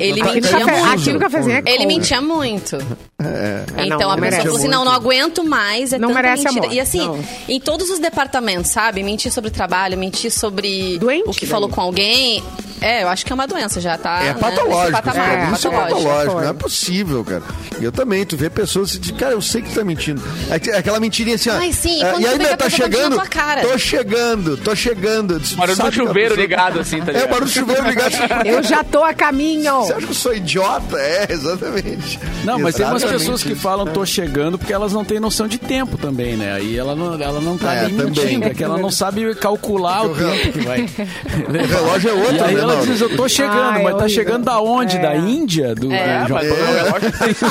[0.00, 0.92] Ele Aqui mentia café- muito.
[1.00, 2.76] aqui no cafezinho é Ele mentia muito.
[3.20, 3.64] É.
[3.76, 5.92] É, Então não, a não pessoa merece falou assim: não, não aguento mais.
[5.92, 6.64] É Não tanta merece mentira.
[6.66, 6.76] amor.
[6.76, 7.24] E assim, Não.
[7.48, 9.02] em todos os departamentos, sabe?
[9.02, 11.50] Mentir sobre trabalho, mentir sobre Doente, o que daí.
[11.50, 12.42] falou com alguém.
[12.80, 14.20] É, eu acho que é uma doença, já tá.
[14.22, 16.40] É né, patológico, nesse patamar, é, isso é patológico.
[16.40, 17.42] não é possível, cara.
[17.80, 20.22] Eu também, tu vê pessoas e diz, cara, eu sei que tu tá mentindo.
[20.50, 21.54] É que- Aquela mentirinha assim, ó.
[21.54, 23.16] Ai, sim, é, e aí, meu, a tá tá chegando,
[23.62, 25.40] tô chegando, tô chegando.
[25.40, 27.28] Tu Barulho sabe do chuveiro ligado, assim, tá É, ligado?
[27.30, 28.14] barulho do chuveiro ligado.
[28.46, 29.80] Eu já tô a caminho.
[29.82, 30.96] Você acha que eu sou idiota?
[30.98, 32.18] É, exatamente.
[32.44, 35.46] Não, mas tem umas Exatamente pessoas que falam tô chegando porque elas não têm noção
[35.48, 36.52] de tempo também, né?
[36.52, 38.12] Aí ela não, ela não tá É, nem também.
[38.24, 40.80] mentindo, é que ela não sabe calcular o tempo que vai.
[40.82, 42.90] O relógio é outro, né, ela Mauro?
[42.92, 44.08] diz, eu tô chegando, Ah, é mas tá horrível.
[44.08, 44.96] chegando da onde?
[44.96, 45.00] É.
[45.00, 45.74] Da Índia?
[45.74, 46.64] Do, É, do mas Japão?
[46.64, 47.48] o relógio tem seu.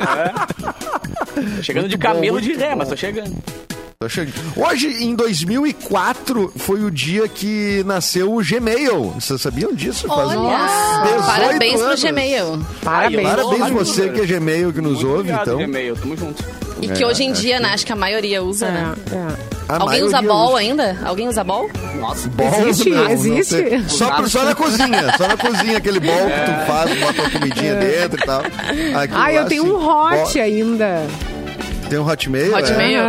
[1.58, 1.62] É.
[1.62, 3.32] Chegando de camelo de ré, mas tô chegando.
[4.56, 9.10] Hoje, em 2004, foi o dia que nasceu o Gmail.
[9.20, 10.06] Vocês sabiam disso?
[10.08, 11.02] Faz uns Olha!
[11.02, 12.02] 18 Parabéns pro anos.
[12.02, 12.66] Gmail.
[12.82, 13.28] Parabéns.
[13.28, 15.58] Parabéns Ai, você que é Gmail que nos Muito ouve, obrigado, então.
[15.58, 16.42] Gmail, tamo junto.
[16.80, 18.94] E que hoje em dia, né, acho que a maioria usa, né?
[19.12, 19.59] É, é.
[19.70, 20.96] A Alguém usa bol ainda?
[21.04, 21.70] Alguém usa bol?
[22.00, 22.90] Nossa, Bol, Existe?
[22.90, 23.84] não, não Existe?
[23.88, 27.30] Só, por- só na cozinha, só na cozinha, aquele bol que tu faz, bota uma
[27.30, 28.40] comidinha dentro e tal.
[28.40, 31.02] Aquilo Ah, eu lá, tenho assim, um hot bol- ainda.
[31.88, 32.54] Tem um Hotmail?
[32.56, 33.00] Hotmail?
[33.00, 33.02] É?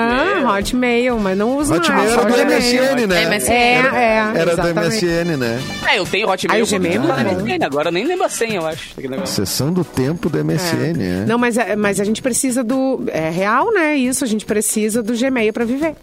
[0.44, 2.12] Ah, Hotmail, mas não uso Hotmail mais.
[2.14, 2.36] era só do.
[2.36, 3.26] MSN, né?
[3.28, 3.52] MSN.
[3.54, 4.18] É, é.
[4.42, 5.06] Era do exatamente.
[5.06, 5.62] MSN, né?
[5.88, 6.56] É, eu tenho Hotmail.
[6.56, 7.42] Ai, o Gmail é bom.
[7.42, 8.90] MSN, Agora nem lembro a senha, eu acho.
[9.26, 11.26] Sessão do tempo do MSN, é.
[11.28, 13.04] Não, mas, é- mas a gente precisa do.
[13.10, 13.96] É real, né?
[13.98, 15.94] Isso, a gente precisa do Gmail pra viver.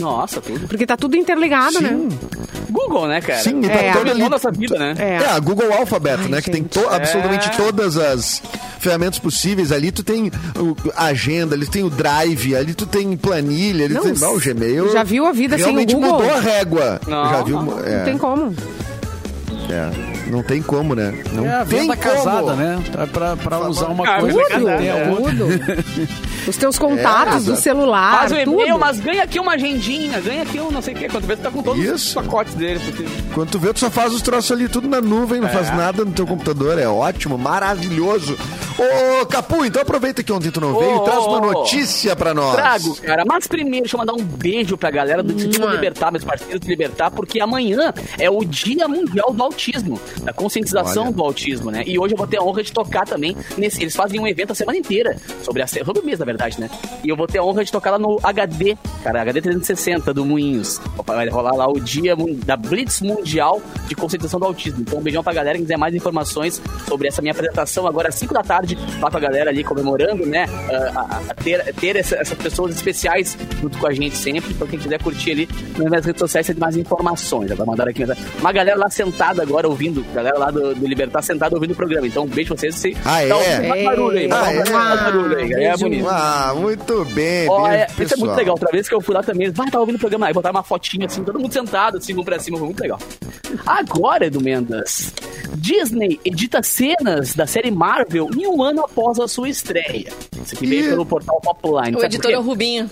[0.00, 0.66] Nossa, tudo.
[0.68, 1.96] Porque tá tudo interligado, né?
[2.70, 3.40] Google, né, cara?
[3.40, 3.92] Sim, e tá É.
[3.92, 4.30] todo Dominou ali.
[4.30, 4.94] nossa vida, né?
[4.98, 5.14] É.
[5.22, 6.40] É, a Google Alphabet, né?
[6.40, 7.52] Que tem to- absolutamente É.
[7.56, 8.42] todas as
[8.78, 9.72] ferramentas possíveis.
[9.72, 13.84] Ali tu tem o, a agenda, ali tu tem o Drive, ali tu tem planilha,
[13.86, 14.28] ali Não, tu tem.
[14.28, 14.92] Ah, o Gmail.
[14.92, 16.12] já viu a vida sem o realmente Google?
[16.12, 17.00] mudou a régua.
[17.06, 17.62] Não, já viu?
[17.62, 17.80] não.
[17.80, 18.54] é, Não tem como.
[19.68, 21.12] é, não tem como, né?
[21.32, 22.14] Não É a tem venda como.
[22.14, 22.78] casada, né?
[23.12, 24.46] Pra, pra, usar uma Ah, coisa não
[24.78, 25.04] tem a é.
[25.14, 25.46] Tudo.
[26.46, 28.78] Os teus contatos É, do celular, Faz o e-mail, tudo.
[28.78, 31.08] mas ganha aqui uma agendinha, ganha aqui um não sei o que.
[31.08, 32.14] Quando vê, tu tá com todos os Isso.
[32.14, 32.80] pacotes dele.
[32.80, 33.04] Porque...
[33.34, 35.52] Quando tu vê, tu só faz os troços ali tudo na nuvem, não É.
[35.52, 36.78] faz nada no teu computador.
[36.78, 38.36] É ótimo, maravilhoso.
[38.80, 42.32] Ô, Capu, então aproveita que ontem tu não veio e Ô, traz uma notícia pra
[42.32, 42.56] nós.
[42.56, 43.24] Trago, cara.
[43.26, 45.72] Mas primeiro, deixa eu mandar um beijo pra galera do Instituto Mua.
[45.72, 51.04] Libertar, meus parceiros do Libertar, porque amanhã é o Dia Mundial do Autismo, da conscientização
[51.04, 51.12] Olha.
[51.12, 51.82] do autismo, né?
[51.86, 53.82] E hoje eu vou ter a honra de tocar também nesse.
[53.82, 56.70] Eles fazem um evento a semana inteira sobre a sobre o mês, na verdade, né?
[57.04, 60.24] E eu vou ter a honra de tocar lá no HD, cara, HD 360 do
[60.24, 60.80] Moinhos.
[61.04, 64.80] Vai rolar lá o dia da Blitz Mundial de Conscientização do Autismo.
[64.80, 68.14] Então, um beijão pra galera que quiser mais informações sobre essa minha apresentação agora às
[68.14, 68.69] 5 da tarde,
[69.00, 70.46] lá com a galera ali comemorando, né?
[70.70, 74.52] a- a- a ter ter essa- essas pessoas especiais junto com a gente sempre.
[74.52, 77.50] Então, quem quiser curtir ali nas minhas redes sociais, tem mais informações.
[77.50, 78.04] Agora mandaram aqui
[78.38, 82.06] uma galera lá sentada agora ouvindo, galera lá do, do Libertar sentada ouvindo o programa.
[82.06, 82.74] Então, um beijo pra vocês.
[82.74, 83.68] Se, Ah, é?
[83.68, 84.70] Mais barulho aí, Ah, é?
[84.70, 85.52] mais barulho aí.
[85.52, 86.08] É bonito.
[86.08, 87.48] Ah, muito bem.
[87.48, 88.20] Ó, é, isso é pessoal.
[88.26, 88.54] muito legal.
[88.54, 90.62] Outra vez que eu fui lá também, vai, tá ouvindo o programa aí, botar uma
[90.62, 92.98] fotinha assim, todo mundo sentado, assim, um pra cima, foi muito legal.
[93.66, 95.12] Agora, Edu Mendes,
[95.56, 100.12] Disney edita cenas da série Marvel em um ano após a sua estreia.
[100.44, 101.96] Isso aqui veio pelo portal Popline.
[101.96, 102.42] O editor é o?
[102.42, 102.90] Rubinho.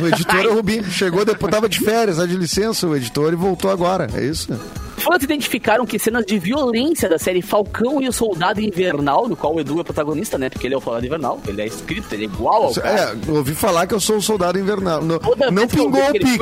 [0.00, 0.84] O editor é o Rubinho.
[0.84, 4.08] Chegou depois, tava de férias, tá de licença o editor e voltou agora.
[4.14, 4.48] É isso?
[4.98, 9.54] Fãs identificaram que cenas de violência da série Falcão e o Soldado Invernal, no qual
[9.54, 10.50] o Edu é protagonista, né?
[10.50, 13.16] Porque ele é o Soldado Invernal, ele é escrito, ele é igual ao cara.
[13.26, 15.02] É, ouvi falar que eu sou o soldado invernal.
[15.02, 15.18] Não,
[15.52, 16.38] não pingou o Pix.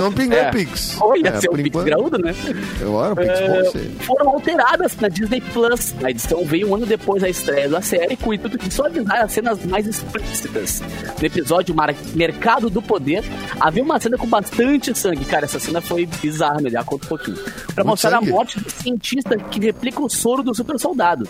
[0.00, 0.48] Não pingou É.
[0.48, 0.96] o Pix.
[1.00, 1.84] Olha, É, seu por Pix enquanto.
[1.86, 2.34] graúdo, né?
[2.80, 5.94] Eu era o Pix É, foram alteradas na Disney Plus.
[6.02, 9.22] A edição veio um ano depois da estreia da série, com o intuito de suavizar
[9.22, 10.82] as cenas mais explícitas.
[11.20, 13.24] No episódio Mar- Mercado do Poder,
[13.60, 15.24] havia uma cena com bastante sangue.
[15.24, 17.38] Cara, essa cena foi bizarra, melhor, conta um pouquinho.
[17.74, 18.30] Pra mostrar sangue?
[18.30, 21.28] a morte do cientista que replica o soro do super soldado.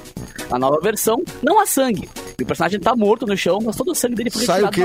[0.51, 2.09] Na nova versão, não há sangue.
[2.39, 4.71] E o personagem tá morto no chão, mas todo o sangue dele foi Sai o
[4.71, 4.85] quê?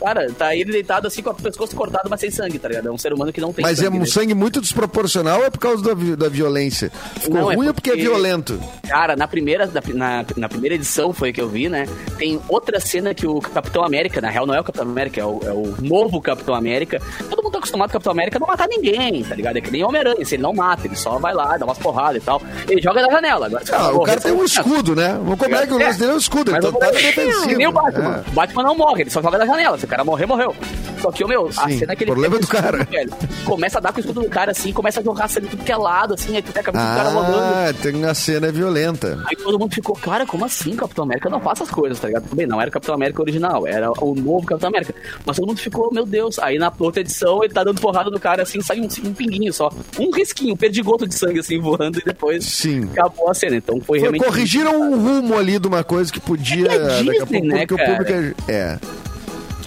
[0.00, 2.88] Cara, tá ele deitado assim com o pescoço cortado, mas sem sangue, tá ligado?
[2.88, 3.96] É um ser humano que não tem Mas é sangue.
[3.96, 4.06] um né?
[4.06, 6.90] sangue muito desproporcional ou é por causa da, da violência?
[7.20, 8.60] Ficou Não, é ruim ou porque é porque- violento?
[8.88, 11.86] Cara, na primeira, na, na, primeira edição foi que eu vi, né?
[12.16, 15.24] Tem outra cena que o Capitão América, na real não é o Capitão América, é
[15.24, 17.00] o, é o novo Capitão América.
[17.28, 19.56] Todo mundo tá acostumado com o Capitão América não matar ninguém, tá ligado?
[19.56, 22.22] É que nem Homem-Aranha, se ele não mata, ele só vai lá, dá umas porradas
[22.22, 22.40] e tal.
[22.68, 23.46] Ele joga da janela.
[23.46, 25.18] Agora, Ah, o cara tem você um escudo, né?
[25.38, 26.50] Como é que o lance dele é um escudo?
[26.52, 27.48] Ele Mas tá, tá defensivo.
[27.48, 28.24] Que nem o Batman.
[28.26, 28.30] É.
[28.30, 29.78] O Batman não morre, ele só joga da janela.
[29.78, 30.54] Se o cara morrer, morreu.
[31.00, 32.84] Só que, meu, a Sim, cena que ele problema pega do o escudo, cara.
[32.84, 33.10] velho,
[33.44, 35.70] começa a dar com o escudo do cara assim, começa a jorrar sangue tudo que
[35.72, 37.36] é lado, assim, aí tu vê a cabeça do cara rolando.
[37.36, 39.22] Ah, tem a cena violenta.
[39.26, 40.74] Aí todo mundo ficou, cara, como assim?
[40.74, 42.24] Capitão América não faz essas coisas, tá ligado?
[42.24, 44.94] Tudo bem, não era o Capitão América original, era o novo Capitão América.
[45.24, 46.38] Mas todo mundo ficou, meu Deus.
[46.40, 49.52] Aí na outra edição ele tá dando porrada no cara assim, sai um, um pinguinho
[49.52, 49.70] só.
[49.98, 52.88] Um risquinho, um perdigoto de sangue assim voando e depois Sim.
[52.92, 53.56] acabou a cena.
[53.56, 54.24] Então foi, Foi- realmente.
[54.24, 56.68] corrigiram um rumo ali de uma coisa que podia.
[56.68, 57.92] É é daqui a Disney, pouco, né, porque cara?
[57.92, 58.52] o público é.
[58.52, 58.78] é.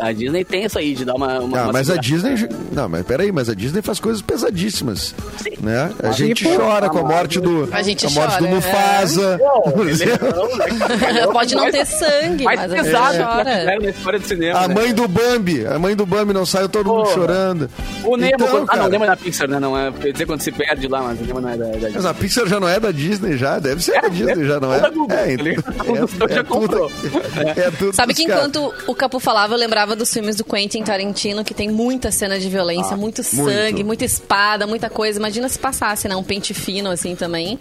[0.01, 1.39] A Disney tem isso aí de dar uma.
[1.39, 2.35] uma uma mas a segurada.
[2.35, 2.49] Disney.
[2.71, 5.13] Não, mas peraí, mas a Disney faz coisas pesadíssimas.
[5.59, 5.91] Né?
[6.01, 7.69] A gente Tipo, chora com a morte do.
[7.71, 8.49] A gente a morte chora, do é.
[8.51, 9.39] Mufasa.
[9.75, 10.27] por exemplo.
[10.35, 11.27] Não, né?
[11.31, 14.59] Pode não ter sangue, mas a gente pesado na história do cinema.
[14.59, 14.73] A né?
[14.73, 15.65] mãe do Bambi.
[15.67, 17.13] A mãe do Bambi não saiu todo mundo Porra.
[17.13, 17.69] chorando.
[18.03, 18.33] O Nemo.
[18.33, 19.59] Então, ah, não, cara, o Nemo é da Pixar, né?
[19.59, 19.91] Não é.
[19.91, 21.65] Quer dizer quando se perde lá, mas o Nemo não é da.
[21.65, 23.59] da Mas a Pixar já não é da Disney, já?
[23.59, 24.77] Deve ser da Disney, já não é?
[24.77, 26.89] é, dos dois já comprou.
[26.89, 27.21] tudo,
[27.59, 31.43] é tudo Sabe que enquanto o Capu falava, eu lembrava dos filmes do Quentin Tarantino,
[31.43, 35.19] que tem muita cena de violência, muito sangue, muita espada, muita coisa.
[35.19, 36.15] Imagina se passasse, né?
[36.15, 37.60] Um pente fino assim também.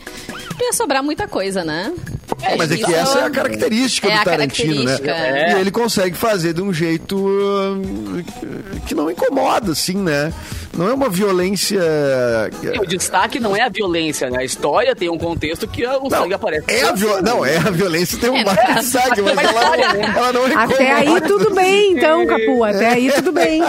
[0.61, 1.93] Ia sobrar muita coisa, né?
[2.57, 4.99] Mas é que essa é a característica É do Tarantino, né?
[4.99, 5.61] característica, E é.
[5.61, 8.23] ele consegue fazer de um jeito hum,
[8.87, 10.33] que não incomoda, assim, né?
[10.77, 11.81] Não é uma violência.
[12.63, 14.39] E o destaque não é a violência, né?
[14.41, 16.65] A história tem um contexto que o Não, sangue aparece.
[16.69, 17.21] é a viol...
[17.23, 20.75] não, é a violência tem um É, de sangue, mas ela não, ela não incomoda.
[20.75, 22.65] Até aí tudo bem, então, Capu.
[22.65, 23.61] Até aí tudo bem.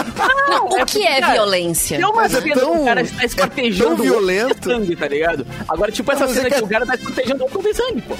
[0.48, 1.96] Não, o que é violência?
[1.98, 4.68] Tem uma é cena tão- que o cara está é esquartejando tão violento.
[4.68, 5.46] o sangue, tá ligado?
[5.68, 8.02] Agora, tipo, essa é cena que que, é- o cara tá esquartejando o tem sangue,
[8.02, 8.14] pô.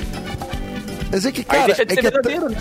[1.12, 2.57] Mas é que, cara, deixa de é ser que é, né?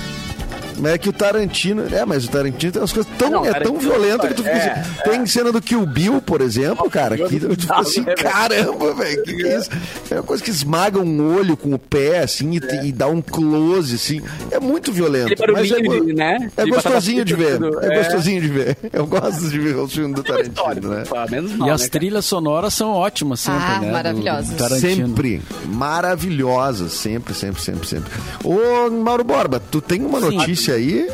[0.81, 1.83] Mas é que o Tarantino.
[1.93, 3.27] É, mas o Tarantino tem umas coisas tão.
[3.27, 4.91] Ah, não, é tão violento que tu fica é, assim.
[5.03, 9.23] Tem cena do Kill Bill, por exemplo, cara, que tu fica assim, né, caramba, velho,
[9.23, 9.69] que que é isso?
[10.09, 13.21] É uma coisa que esmaga um olho com o pé, assim, e, e dá um
[13.21, 14.21] close, assim.
[14.49, 15.35] É muito violento.
[15.53, 15.79] Mas é,
[16.13, 17.59] né, é de gostosinho de ver.
[17.81, 17.97] É é.
[17.97, 18.77] gostosinho de ver.
[18.91, 21.03] Eu gosto de ver o filme do Tarantino, né?
[21.03, 21.89] E as né, cara?
[21.89, 23.91] trilhas sonoras são ótimas sempre, Ah, né?
[23.91, 24.79] maravilhosas.
[24.79, 25.41] Sempre.
[25.67, 26.93] Maravilhosas.
[26.93, 28.11] Sempre, sempre, sempre, sempre.
[28.43, 30.37] Ô, Mauro Borba, tu tem uma Sim.
[30.71, 31.09] Notícia aí?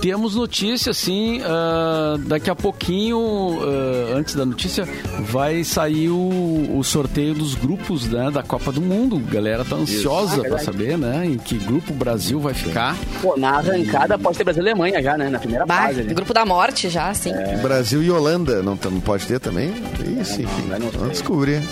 [0.00, 1.42] Temos notícia, sim.
[1.44, 4.88] ah, daqui a pouquinho, ah, antes da notícia,
[5.28, 9.22] vai sair o, o sorteio dos grupos né, da Copa do Mundo.
[9.28, 10.64] A galera tá ansiosa Ah, pra verdade.
[10.64, 11.26] saber, né?
[11.26, 12.96] Em que grupo o Brasil vai ficar.
[13.20, 15.28] Pô, na arrancada pode ter Brasil e Alemanha já, né?
[15.28, 16.00] Na primeira Bah, fase.
[16.00, 16.14] ali.
[16.14, 17.32] grupo da morte já, assim.
[17.60, 18.62] Brasil e Holanda.
[18.62, 19.70] Não, não pode ter também?
[20.18, 20.62] Isso, enfim.
[20.68, 20.88] não.
[20.92, 21.62] Vamos descobrir.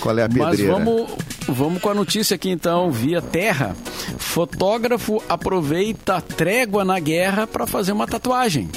[0.00, 0.72] Qual é a Mas pedreira?
[0.72, 1.08] vamos,
[1.48, 3.76] vamos com a notícia aqui então, via terra.
[4.18, 8.68] Fotógrafo aproveita a trégua na guerra para fazer uma tatuagem.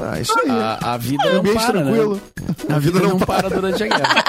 [0.00, 0.50] Ah, isso aí.
[0.50, 2.14] A, a vida É, não para, tranquilo.
[2.14, 2.20] né?
[2.74, 4.24] A vida não para durante a guerra.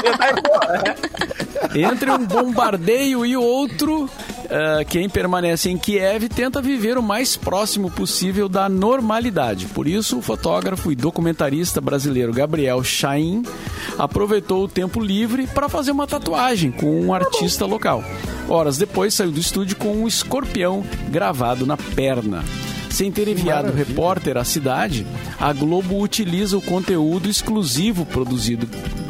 [1.76, 4.10] Entre um bombardeio e outro,
[4.50, 9.66] ah, quem permanece em Kiev tenta viver o mais próximo possível da normalidade.
[9.68, 13.44] Por isso, o fotógrafo e documentarista brasileiro Gabriel Chaim
[13.98, 18.04] aproveitou o tempo livre para fazer uma tatuagem com um artista local.
[18.48, 22.44] Horas depois, saiu do estúdio com um escorpião gravado na perna.
[22.90, 25.06] Sem ter enviado repórter à cidade,
[25.40, 28.68] a Globo utiliza o conteúdo exclusivo produzido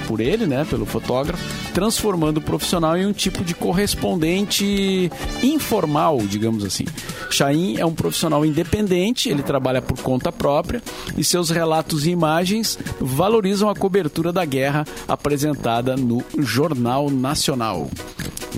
[0.07, 5.11] por ele, né, pelo fotógrafo, transformando o profissional em um tipo de correspondente
[5.43, 6.85] informal, digamos assim.
[7.29, 10.81] Chain é um profissional independente, ele trabalha por conta própria
[11.17, 17.89] e seus relatos e imagens valorizam a cobertura da guerra apresentada no Jornal Nacional.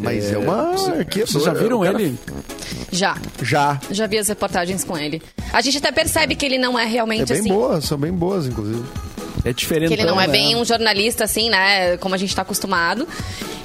[0.01, 0.73] Mas é, uma.
[1.10, 2.17] que Vocês já viram cara- ele?
[2.91, 3.15] Já.
[3.41, 3.80] Já.
[3.91, 5.21] Já vi as reportagens com ele.
[5.54, 7.49] A gente até percebe que ele não é É realmente bem assim.
[7.49, 8.84] boas, são bem boas, inclusive.
[9.45, 9.88] É diferente.
[9.88, 10.34] Que ele não é né?
[10.34, 11.95] bem um jornalista assim, né?
[11.97, 13.08] Como a gente tá acostumado.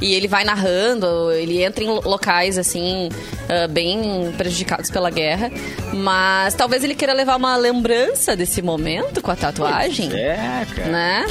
[0.00, 3.08] E ele vai narrando, ele entra em lo- locais assim,
[3.48, 5.50] ah, bem prejudicados pela guerra.
[5.92, 10.12] Mas talvez ele queira levar uma lembrança desse momento com a tatuagem.
[10.12, 10.88] É, cara.
[10.90, 11.26] Né?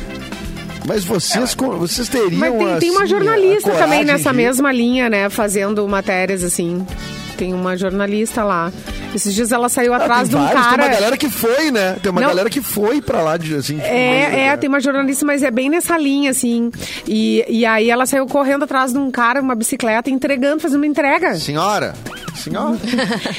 [0.86, 2.32] Mas vocês, co- vocês teriam.
[2.32, 5.30] Mas tem, tem uma assim, jornalista também nessa de- mesma linha, né?
[5.30, 6.86] Fazendo matérias assim.
[7.44, 8.72] Tem uma jornalista lá.
[9.14, 10.78] Esses dias ela saiu Ah, atrás de tem um vários, cara.
[10.78, 11.98] Tem uma galera que foi, né?
[12.02, 12.28] Tem uma Não.
[12.30, 13.76] galera que foi pra lá, de, assim.
[13.76, 16.72] tipo, É, é, tem uma jornalista, mas é bem nessa linha, assim.
[17.06, 20.88] E, e aí ela saiu correndo atrás de um cara, uma bicicleta, entregando, fazendo uma
[20.88, 21.36] entrega.
[21.36, 21.94] Senhora?
[22.34, 22.78] Senhora?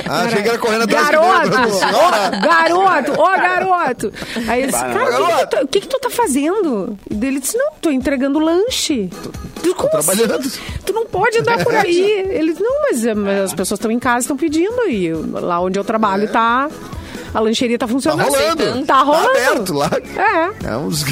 [0.07, 1.49] Ah, achei que era correndo atrás Garoto!
[1.49, 2.31] de Senhora?
[2.43, 3.12] Garoto!
[3.12, 4.12] Ô, garoto!
[4.49, 6.97] Aí ele disse, cara, o que, que, o que que tu tá fazendo?
[7.11, 9.09] E ele disse, não, tô entregando lanche.
[9.62, 10.35] Tu, como trabalhando.
[10.47, 10.61] assim?
[10.85, 12.27] Tu não pode andar por aí.
[12.31, 14.88] Ele disse, não, mas, eh, mas as pessoas estão em casa, estão pedindo.
[14.88, 16.68] E lá onde eu trabalho tá...
[17.35, 18.29] A lancheria tá Tá funcionando.
[18.29, 18.87] rolando.
[18.87, 19.29] Tá rolando.
[19.31, 19.90] aberto lá.
[20.16, 20.68] É.
[20.73, 21.03] É uns...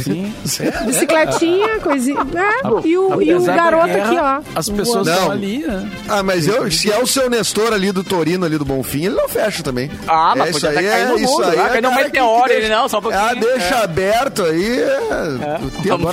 [0.86, 2.20] Bicicletinha, coisinha.
[2.20, 4.58] É, e o, e o garoto guerra, aqui, ó.
[4.58, 5.14] As pessoas Não.
[5.14, 5.90] estão ali, né?
[6.08, 9.14] Ah, mas eu, se é o seu Nestor ali do Torino, ali do Bonfim, ele
[9.16, 9.90] não fecha também.
[10.08, 12.68] Ah, mas é, isso aí é, isso mundo, aí é num cara meteoro, que ele
[12.68, 13.22] não, só um pouquinho.
[13.24, 13.84] Ah, deixa É.
[13.84, 14.80] aberto aí.
[14.80, 15.58] É,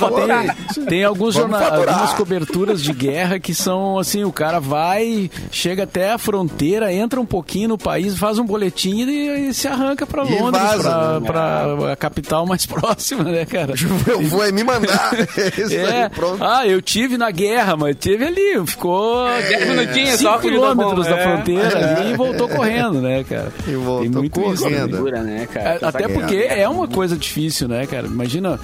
[0.00, 0.56] faturar.
[0.74, 5.84] Tem, tem alguns jornal, algumas coberturas de guerra que são assim, o cara vai, chega
[5.84, 9.99] até a fronteira, entra um pouquinho no país, faz um boletim e, e se arranca
[10.00, 13.74] embarca pra E Londres, vaza, pra, pra a capital mais próxima, né, cara?
[14.06, 15.12] Eu vou é me mandar.
[15.58, 16.04] Isso É.
[16.04, 16.42] aí, pronto.
[16.42, 20.68] Ah, eu tive na guerra, mas teve ali, ficou Dez minutinhos cinco só, filho da
[20.68, 21.22] quilômetros bomba, da é.
[21.22, 23.52] fronteira ali e voltou correndo, né, cara?
[23.66, 24.70] E voltou Tem muito isso, né?
[24.76, 24.92] correndo.
[24.94, 25.70] Loucura, né, cara?
[25.70, 28.06] É, Até porque é uma coisa difícil, né, cara?
[28.06, 28.58] Imagina,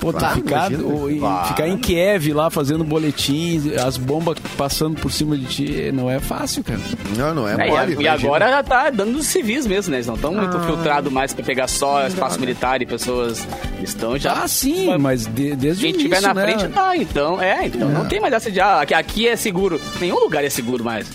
[0.00, 0.84] pô, tu Claro, ficar, imagina.
[0.94, 1.48] ou- e Claro.
[1.48, 6.18] ficar em Kiev lá fazendo boletim, as bombas passando por cima de ti, não é
[6.18, 6.80] fácil, cara.
[7.16, 7.78] Não, não é, É, e, mole.
[7.80, 8.12] a- e imagina.
[8.12, 9.98] agora já tá dando civis mesmo, né?
[9.98, 10.60] Eles não estão muito Ah.
[10.66, 13.46] filtrados mais pra pegar só espaço militar e pessoas.
[13.82, 14.32] Estão já.
[14.42, 16.42] Ah, sim, mas de- desde Quem o tiver início, na né?
[16.42, 17.40] frente tá, então.
[17.40, 18.60] É, então não tem mais essa de.
[18.60, 19.80] Ah, aqui, aqui é seguro.
[20.00, 21.06] Nenhum lugar é seguro mais.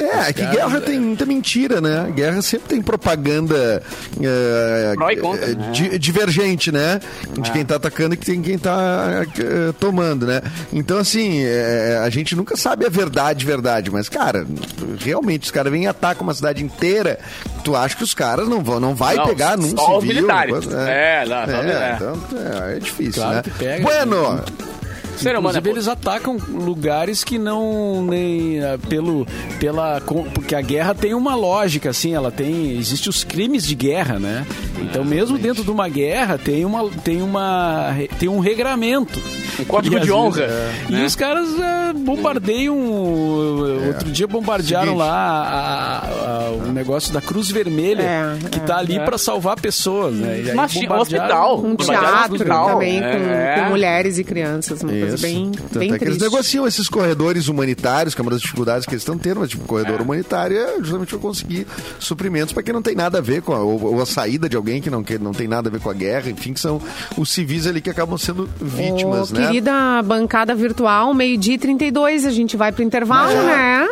[0.00, 2.10] É, é que guerra tem muita mentira, né?
[2.14, 3.82] Guerra sempre tem propaganda
[4.20, 5.70] é, Pró e contra, é, né?
[5.72, 7.00] di- divergente, né?
[7.40, 7.52] De É.
[7.52, 10.42] quem tá atacando e que tem quem tá é, tomando, né?
[10.72, 13.90] Então, assim, é, a gente nunca sabe a verdade, verdade.
[13.90, 14.46] Mas, cara,
[15.00, 17.18] realmente, os caras vêm e atacam uma cidade inteira.
[17.62, 20.16] Tu acha que os caras não vão, não vai Não, pegar num só os civil?
[20.22, 20.50] militares.
[20.50, 21.92] coisa- É, não, só- é, é.
[21.96, 22.18] então,
[22.72, 23.42] é, é difícil, Claro né?
[23.42, 23.82] que pega.
[23.82, 24.44] Bueno,
[25.16, 29.26] Ser humano é eles atacam lugares que não nem ah, pelo
[29.60, 30.00] pela
[30.34, 34.46] porque a guerra tem uma lógica assim, ela tem existe os crimes de guerra, né?
[34.80, 39.20] Então, mesmo dentro de uma guerra tem uma tem uma tem um regramento,
[39.58, 41.00] Um código E, de honra, vezes, né?
[41.02, 42.76] E os caras ah, bombardeiam.
[43.86, 44.98] Outro dia bombardearam Seguinte.
[44.98, 48.62] lá a- a- o negócio da Cruz Vermelha, É, que é.
[48.62, 49.04] tá ali É.
[49.04, 50.40] pra salvar pessoas, né?
[50.44, 51.60] E aí Mas um bombardearam- hospital.
[51.64, 52.68] Um teatro hospital.
[52.70, 53.60] também com, É.
[53.62, 55.26] com mulheres e crianças, uma coisa Isso.
[55.26, 58.86] bem, Tanto bem é que eles negociam esses corredores humanitários, que é uma das dificuldades
[58.86, 61.66] que eles estão tendo, mas tipo, corredor humanitário é justamente para conseguir
[61.98, 64.56] suprimentos para quem não tem nada a ver com a, ou, ou a saída de
[64.56, 66.80] alguém que não, que não tem nada a ver com a guerra, enfim, que são
[67.16, 69.46] os civis ali que acabam sendo vítimas, Ô, né?
[69.46, 73.83] Querida bancada virtual, meio-dia e 32, a gente vai pro intervalo, Mas, né?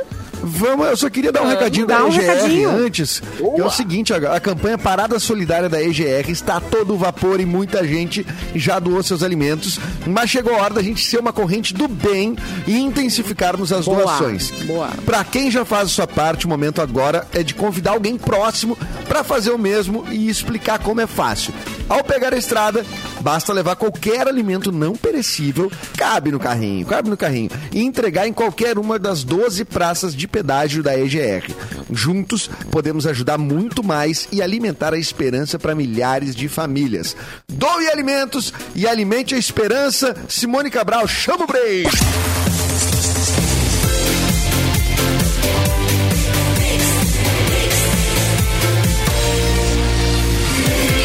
[0.42, 2.70] Vamos, eu só queria dar um recadinho dá da um EGR recadinho.
[2.70, 3.20] antes.
[3.20, 7.40] Que é o seguinte, a, a campanha Parada Solidária da EGR está a todo vapor
[7.40, 9.78] e muita gente já doou seus alimentos.
[10.06, 14.02] Mas chegou a hora da gente ser uma corrente do bem e intensificarmos as Boa,
[14.02, 14.50] doações.
[14.66, 14.88] boa.
[15.04, 18.76] Para quem já faz a sua parte, o momento agora é de convidar alguém próximo
[19.08, 21.52] para fazer o mesmo e explicar como é fácil.
[21.88, 22.84] Ao pegar a estrada,
[23.20, 28.32] basta levar qualquer alimento não perecível, cabe no carrinho, cabe no carrinho, e entregar em
[28.32, 31.44] qualquer uma das 12 praças de pedágio da EGR.
[31.92, 37.14] Juntos, podemos ajudar muito mais e alimentar a esperança para milhares de famílias.
[37.46, 40.16] Doe alimentos e alimente a esperança.
[40.26, 41.90] Simone Cabral, chama o break!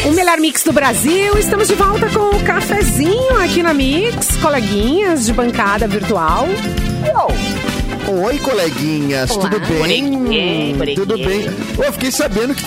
[0.06, 1.36] O melhor mix do Brasil.
[1.36, 6.46] Estamos de volta com o cafezinho aqui na Mix, coleguinhas de bancada virtual.
[8.10, 9.50] Oi, coleguinhas, Olá.
[9.50, 9.78] tudo bem?
[9.78, 11.06] Bonitinho, bonitinho.
[11.06, 11.46] Tudo bem.
[11.84, 12.64] Eu fiquei sabendo que.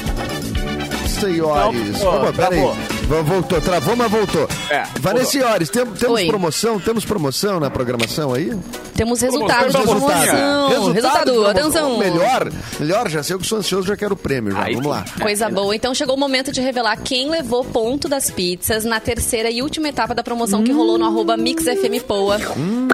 [1.10, 2.02] Senhores.
[2.02, 2.62] Ó, Opa, peraí.
[3.22, 4.48] Voltou, travou, mas voltou.
[4.70, 6.28] É, Vanessa Senhores, tem- temos Oi.
[6.28, 6.80] promoção?
[6.80, 8.52] Temos promoção na programação aí?
[8.96, 10.70] Temos resultado de Promoção.
[10.70, 11.46] Resultado, promoção.
[11.50, 11.98] atenção.
[11.98, 14.54] Melhor, melhor, já sei que sou ansioso, já quero o prêmio.
[14.54, 14.64] Já.
[14.64, 15.04] Aí Vamos lá.
[15.22, 15.76] Coisa boa.
[15.76, 19.90] Então chegou o momento de revelar quem levou ponto das pizzas na terceira e última
[19.90, 22.38] etapa da promoção que rolou no arroba MixFMPoa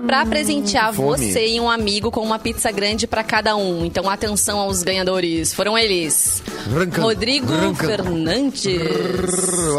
[0.06, 1.10] pra presentear fome.
[1.32, 3.86] você e um amigo com uma pizza grande pra cada um.
[3.86, 5.53] Então atenção aos ganhadores.
[5.53, 6.41] Foram eles.
[6.73, 7.01] Rancan.
[7.03, 7.88] Rodrigo Rancan.
[7.88, 8.80] Fernandes.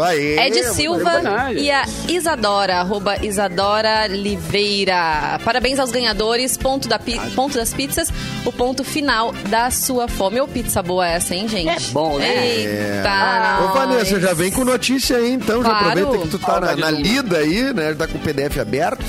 [0.03, 5.39] Aê, Ed muito Silva e a Isadora, arroba Isadora Liveira.
[5.43, 8.09] Parabéns aos ganhadores, ponto, da pi- ponto das pizzas,
[8.45, 10.39] o ponto final da sua fome.
[10.41, 11.69] Ô, pizza boa essa, hein, gente?
[11.69, 12.47] É bom, né?
[12.47, 13.73] Eita, Ô, nós.
[13.73, 15.63] Vanessa, já vem com notícia aí, então.
[15.63, 15.87] Já Claro.
[15.89, 17.93] aproveita que tu tá na, na lida aí, né?
[17.93, 19.03] Tá com o PDF aberto.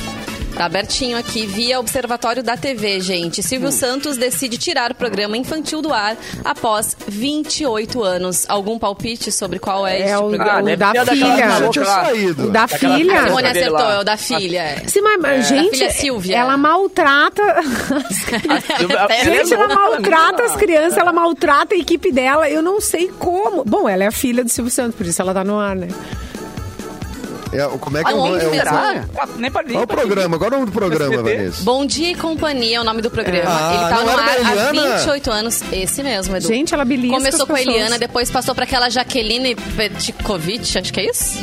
[0.61, 3.43] Tá abertinho aqui via Observatório da TV, gente.
[3.43, 8.45] Silvio Santos decide tirar o programa infantil do ar após 28 anos.
[8.47, 10.53] Algum palpite sobre qual é, É este o, programa?
[10.59, 11.71] Ah, o da daquela filha.
[11.71, 12.45] tinha saído.
[12.45, 13.13] O da Daquela filha.
[13.15, 13.95] coisa Simone acertou, lá.
[13.95, 14.83] é o da filha.
[14.87, 16.37] Sim, mas, gente, filha Silvia.
[16.37, 17.43] ela maltrata.
[19.25, 22.51] Gente, ela maltrata as crianças, ela maltrata a equipe dela.
[22.51, 23.65] Eu não sei como.
[23.65, 25.89] Bom, ela é a filha do Silvio Santos, por isso ela tá no ar, né?
[27.53, 28.45] É, como é que é o Aonde nome?
[28.45, 29.05] É o- será?
[29.19, 30.39] Ah, nem pra Qual o programa?
[30.39, 31.37] Qual é o nome do programa, SBT?
[31.37, 31.63] Vanessa?
[31.65, 33.51] Bom Dia e Companhia é o nome do programa.
[33.51, 34.97] Ah, Ele tá no ar da há Eliana?
[34.99, 35.63] 28 anos.
[35.73, 36.47] Esse mesmo, Edu.
[36.47, 37.61] Gente, ela belisca Começou com a.
[37.61, 41.39] Eliana, depois passou pra aquela Jaqueline Petkovic, acho que é isso?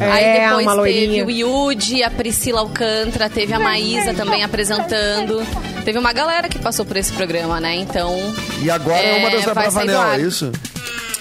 [0.00, 5.40] É, Aí depois uma teve o Yudi, a Priscila Alcântara, teve a Maísa também apresentando.
[5.84, 7.76] Teve uma galera que passou por esse programa, né?
[7.76, 8.18] Então.
[8.60, 10.52] E agora é, uma das da sair do Bravanel, é isso?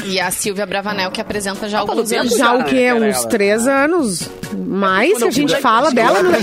[0.07, 2.37] E a Silvia Bravanel, que apresenta já há Opa, alguns anos.
[2.37, 3.27] Já o né, Uns ela?
[3.27, 4.29] três anos.
[4.55, 6.19] Mais que a gente fala dela.
[6.19, 6.37] Ela no-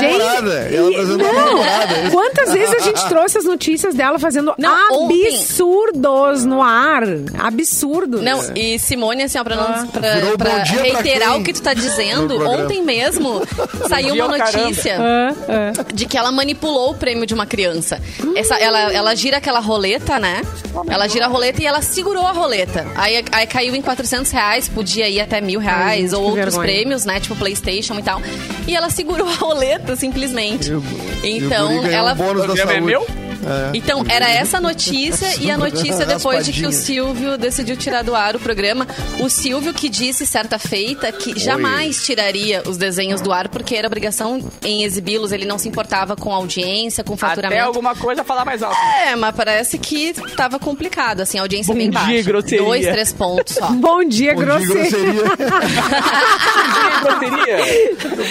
[0.00, 5.26] Gente, não, Quantas vezes a gente trouxe as notícias dela fazendo Não, ontem.
[5.28, 7.02] absurdos no ar?
[7.38, 8.22] Absurdos.
[8.22, 11.40] Não, e Simone, assim, ó, pra, não, pra, Virou pra pra reiterar quem?
[11.40, 13.42] o que tu tá dizendo, ontem mesmo
[13.88, 15.84] saiu uma notícia Ah, ah.
[15.92, 18.00] de que ela manipulou o prêmio de uma criança.
[18.34, 20.42] Essa, ela, ela gira aquela roleta, né?
[20.88, 22.86] Ela gira a roleta e ela segurou a roleta.
[23.04, 26.62] Aí, aí caiu em 400 reais, podia ir até mil reais, gente, ou outros vergonha.
[26.62, 27.20] prêmios, né?
[27.20, 28.22] Tipo Playstation e tal.
[28.66, 30.70] E ela segurou a roleta, simplesmente.
[30.70, 30.82] E o-
[31.22, 32.12] e o Então, ganhou ela...
[32.12, 32.80] um bônus da é saúde.
[32.80, 33.06] meu?
[33.46, 33.70] É.
[33.76, 36.72] Então, era essa notícia e a notícia depois de que o.
[36.72, 38.86] Silvio decidiu tirar do ar o programa.
[39.20, 43.86] O Silvio que disse certa feita que jamais tiraria os desenhos do ar porque era
[43.86, 47.62] obrigação em exibi-los, ele não se importava com audiência, com Até faturamento.
[47.64, 48.76] alguma coisa falar mais alto.
[49.06, 52.22] É, mas parece que tava complicado, assim, a audiência Bom bem dia, baixa.
[52.22, 52.64] grosseria.
[52.64, 53.68] Dois, três pontos só.
[53.72, 54.90] Bom dia, Bom dia, grosseria.
[54.90, 55.24] grosseria.
[57.04, 57.58] Grosseria.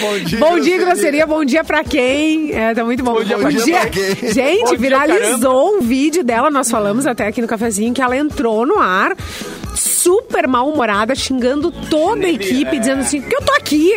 [0.00, 1.26] Bom dia, Bom dia, grosseria.
[1.26, 2.52] Bom dia pra quem?
[2.52, 3.14] É, tá muito bom.
[3.14, 4.32] Bom dia pra quem?
[4.32, 8.66] Gente, Bom viralizou um vídeo dela, nós falamos até aqui no cafezinho, que ela entrou
[8.66, 9.16] no ar
[9.74, 12.78] super mal-humorada, xingando toda a equipe, é.
[12.78, 13.92] dizendo assim, que eu tô aqui.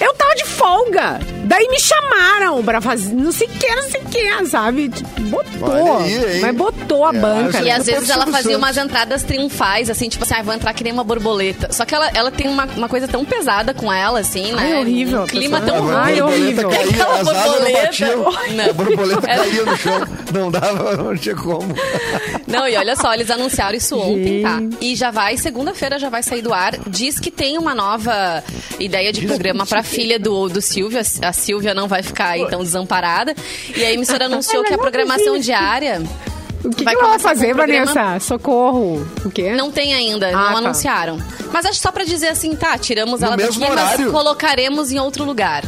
[0.00, 1.18] Eu tava de folga.
[1.44, 4.88] Daí me chamaram pra fazer não sei o que, não sei o que, sabe?
[5.20, 5.68] Botou.
[5.68, 7.58] Olha aí, mas botou a É, banca.
[7.60, 7.70] E né?
[7.72, 8.56] às vezes ela fazia Santos.
[8.58, 11.72] umas entradas triunfais, assim, tipo assim, ah, vou entrar que nem uma borboleta.
[11.72, 14.72] Só que ela, ela tem uma, uma coisa tão pesada com ela, assim, né?
[14.74, 15.22] Ai, horrível.
[15.22, 15.88] Um clima tão.
[15.90, 16.32] A Ai, ruim.
[16.42, 16.68] horrível.
[16.68, 18.16] caía, Aquela borboleta.
[18.54, 18.64] Não.
[18.68, 20.00] A borboleta caía no chão.
[20.32, 21.74] Não dava, não tinha como.
[22.46, 24.60] Não, e olha só, eles anunciaram isso ontem, tá?
[24.80, 26.74] E já vai, segunda-feira já vai sair do ar.
[26.86, 28.42] Diz que tem uma nova
[28.78, 31.00] ideia de programa pra filha do, do Silvio.
[31.22, 33.34] A, Silvia não vai ficar aí tão desamparada.
[33.76, 36.02] E a emissora anunciou que a programação diária
[36.64, 38.18] O que, vai que ela vai fazer, Vanessa?
[38.20, 39.06] Socorro.
[39.24, 39.52] O quê?
[39.52, 40.58] não tem ainda, Ah, não tá.
[40.58, 41.18] anunciaram.
[41.52, 44.04] Mas acho só pra dizer assim, tá, tiramos No ela daqui, horário?
[44.04, 45.64] mas colocaremos em outro lugar.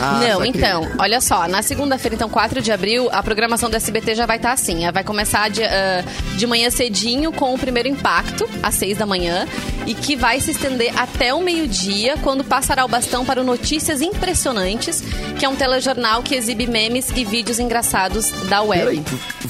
[0.00, 0.48] Ah, não, saquei.
[0.54, 4.36] então, olha só, na segunda-feira, então, 4 de abril, a programação do SBT já vai
[4.36, 4.82] estar assim.
[4.84, 6.04] Ela Vai começar de, ah,
[6.36, 9.46] de manhã cedinho com o primeiro impacto, às 6 da manhã,
[9.86, 14.00] e que vai se estender até o meio-dia, quando passará o bastão para o Notícias
[14.02, 15.02] Impressionantes,
[15.38, 18.82] que é um telejornal que exibe memes e vídeos engraçados da web.
[18.82, 19.02] Peraí,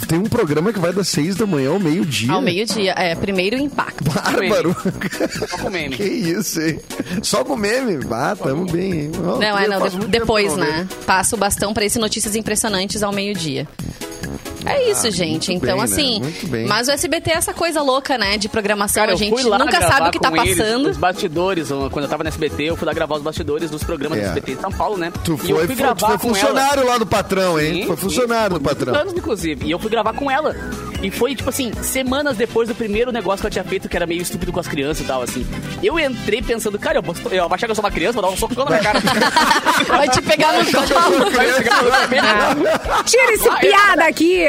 [0.08, 2.32] tem um programa que vai das seis da manhã ao meio-dia.
[2.32, 4.04] Ao meio-dia, é, primeiro impacto.
[4.04, 4.74] Bárbaro.
[5.48, 5.94] Só com meme.
[5.96, 6.80] que isso, hein?
[7.22, 7.98] Só com meme?
[8.10, 9.10] Ah, tamo bem, hein?
[9.14, 10.88] Não, é, não, faz de- muito tempo depois, né?
[11.06, 13.66] Passa o bastão pra esse Notícias Impressionantes ao meio-dia.
[14.64, 15.50] É isso, gente.
[15.50, 15.92] Ah, muito Então, bem, né?
[15.92, 16.20] assim.
[16.20, 16.66] Muito bem.
[16.68, 18.38] Mas o SBT é essa coisa louca, né?
[18.38, 19.02] De programação.
[19.02, 20.88] Cara, a gente nunca sabe o que tá com eles, passando.
[20.88, 24.18] os bastidores, quando eu tava no SBT, eu fui lá gravar os bastidores dos programas
[24.18, 24.22] É.
[24.22, 25.12] do SBT em São Paulo, né?
[25.24, 26.34] Tu E foi, fui tu gravar foi com ela.
[26.36, 27.74] funcionário lá do patrão, hein?
[27.74, 28.02] Sim, foi sim.
[28.02, 28.94] funcionário do Por patrão.
[28.94, 29.66] anos, inclusive.
[29.66, 30.54] E eu fui gravar com ela.
[31.02, 34.06] E foi, tipo assim, semanas depois do primeiro negócio que eu tinha feito, que era
[34.06, 35.44] meio estúpido com as crianças e tal, assim.
[35.82, 38.22] Eu entrei pensando, cara, eu vou, eu vou achar que eu sou uma criança, vou
[38.22, 39.00] dar um socão na minha cara.
[39.88, 41.30] Vai te pegar no colo.
[43.04, 44.44] Tira esse Ah, piada aqui!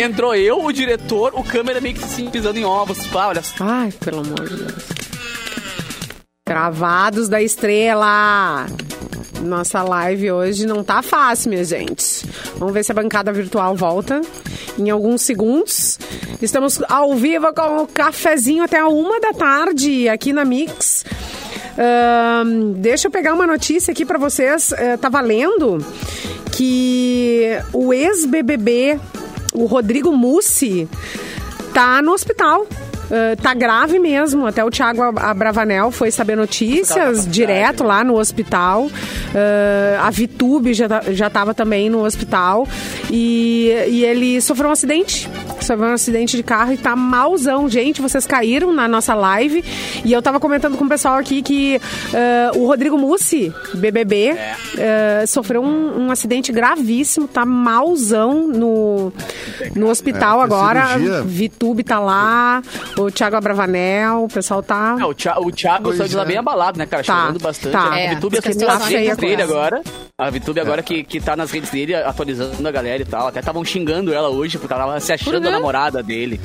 [0.00, 2.98] Entrou eu, o diretor, o câmera meio que assim, pisando em ovos.
[3.14, 3.54] Ah, olha só.
[3.60, 4.84] Ai, pelo amor de Deus.
[6.48, 8.66] Gravados da estrela.
[9.42, 12.24] Nossa live hoje não tá fácil, minha gente.
[12.56, 14.20] Vamos ver se a bancada virtual volta
[14.78, 15.98] em alguns segundos.
[16.40, 21.04] Estamos ao vivo com o cafezinho até a uma da tarde aqui na Mix.
[21.76, 24.72] Ahn, deixa eu pegar uma notícia aqui pra vocês.
[24.72, 25.78] Eh, tá valendo
[26.52, 28.98] que o ex-BBB,
[29.54, 30.88] o Rodrigo Mussi,
[31.72, 32.66] tá no hospital.
[33.10, 34.46] Uh, tá grave mesmo.
[34.46, 38.82] Até o Thiago Abravanel foi saber notícias direto lá no hospital.
[38.84, 38.90] Uh,
[40.02, 42.68] a Vitube já, ta- já tava também no hospital.
[43.10, 45.28] E, e ele sofreu um acidente.
[45.68, 47.68] Sofreu um acidente de carro e tá malzão.
[47.68, 49.62] Gente, vocês caíram na nossa live.
[50.04, 51.78] E eu tava comentando com o pessoal aqui que
[52.54, 57.28] uh, o Rodrigo Mussi, BBB, uh, sofreu um, um acidente gravíssimo.
[57.28, 59.12] Tá malzão no,
[59.74, 60.86] no hospital É, agora.
[60.88, 61.22] cirurgia.
[61.22, 62.62] Vitube tá lá,
[62.96, 64.96] o Thiago Abravanel, o pessoal tá.
[64.98, 66.26] É, o, Thi- o Thiago saiu de lá é.
[66.26, 67.04] bem abalado, né, cara?
[67.04, 67.72] Tá, Chorando bastante.
[67.72, 67.90] tá.
[67.92, 69.82] A É, Vitube é feia dele agora.
[70.20, 73.28] A Vitube agora que, que tá nas redes dele, atualizando a galera e tal.
[73.28, 76.40] Até estavam xingando ela hoje, porque ela tava se achando namorada dele.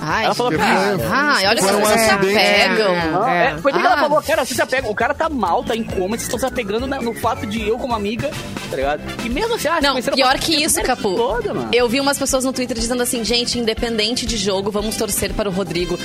[0.00, 0.60] Ai, ela falou, gente.
[0.62, 3.12] cara, Ah, olha um vocês se apegam.
[3.12, 3.46] Não, É.
[3.52, 3.90] é, foi daí que Ah.
[3.92, 4.88] ela falou, cara, você se apega.
[4.88, 7.76] O cara tá mal, tá em coma, vocês estão se apegando no fato de eu
[7.78, 8.30] como amiga,
[8.70, 9.02] tá ligado?
[9.22, 11.14] E mesmo assim, ah, Não, pior que isso, Merda Capu.
[11.14, 11.54] toda.
[11.72, 15.46] Eu vi umas pessoas no Twitter dizendo assim, gente, independente de jogo, vamos torcer para
[15.48, 15.98] o Rodrigo.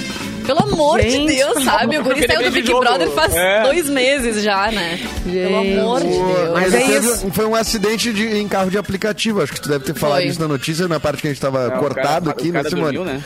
[0.46, 1.98] Pelo amor Gente, de Deus, sabe?
[1.98, 2.74] O guri saiu do Big.
[2.74, 3.64] Brother faz É.
[3.64, 5.00] dois meses já, né?
[5.24, 6.50] Pelo amor de Deus.
[6.54, 7.32] Mas Ele é teve- isso.
[7.32, 9.42] Foi um acidente de- em carro de aplicativo.
[9.42, 10.28] Acho que tu deve ter falado Foi.
[10.28, 12.70] isso na notícia, na parte que a gente tava o cortado aqui, o cara né,
[12.70, 12.98] Simone?
[12.98, 13.24] dormiu, né?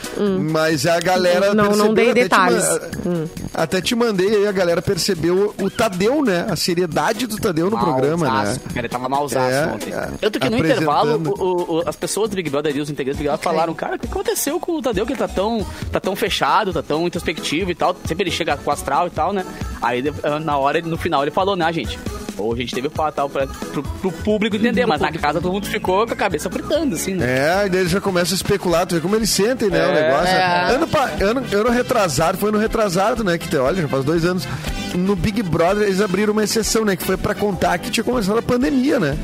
[0.52, 2.68] Mas a galera Não- não percebeu, dei até te detalhes.
[2.68, 6.46] ma- Até te mandei aí, a galera percebeu o Tadeu, né?
[6.50, 8.56] A seriedade do Tadeu no programa, né?
[8.68, 9.92] Cara, ele tava malzaço É, ontem.
[9.94, 10.08] é.
[10.20, 13.22] Tanto que no intervalo, o- o- as pessoas do Big Brother ali, os integrantes do
[13.22, 16.00] Big Brother, falaram, cara, o que aconteceu com o Tadeu, que ele tá tão, tá
[16.00, 17.96] tão fechado, tá tão introspectivo e tal.
[18.04, 19.44] Sempre ele chega com o astral e tal, né?
[19.80, 20.12] Aí de-
[20.44, 21.98] na hora, no final, ele falou, né, gente?
[22.38, 25.52] Ou a gente teve o fatal pra, pro, pro público entender, mas na casa todo
[25.52, 27.26] mundo ficou com a cabeça fritando, assim, né?
[27.62, 29.92] É, e daí eles já começam a especular, tu vê como eles sentem, né, o
[29.94, 30.28] negócio.
[30.34, 30.74] É.
[30.74, 34.24] Ano, pa- ano, ano retrasado, foi no retrasado, né, que, te- olha, já faz dois
[34.24, 34.46] anos,
[34.94, 38.38] no Big Brother eles abriram uma exceção, né, que foi pra contar que tinha começado
[38.38, 39.16] a pandemia, né.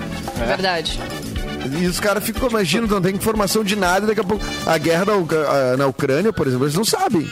[0.47, 0.99] Verdade.
[1.81, 4.77] E os caras ficam, imagina, não tem informação de nada, e daqui a pouco, a
[4.79, 7.29] guerra na, Ucra- a- na Ucrânia, por exemplo, eles não sabem.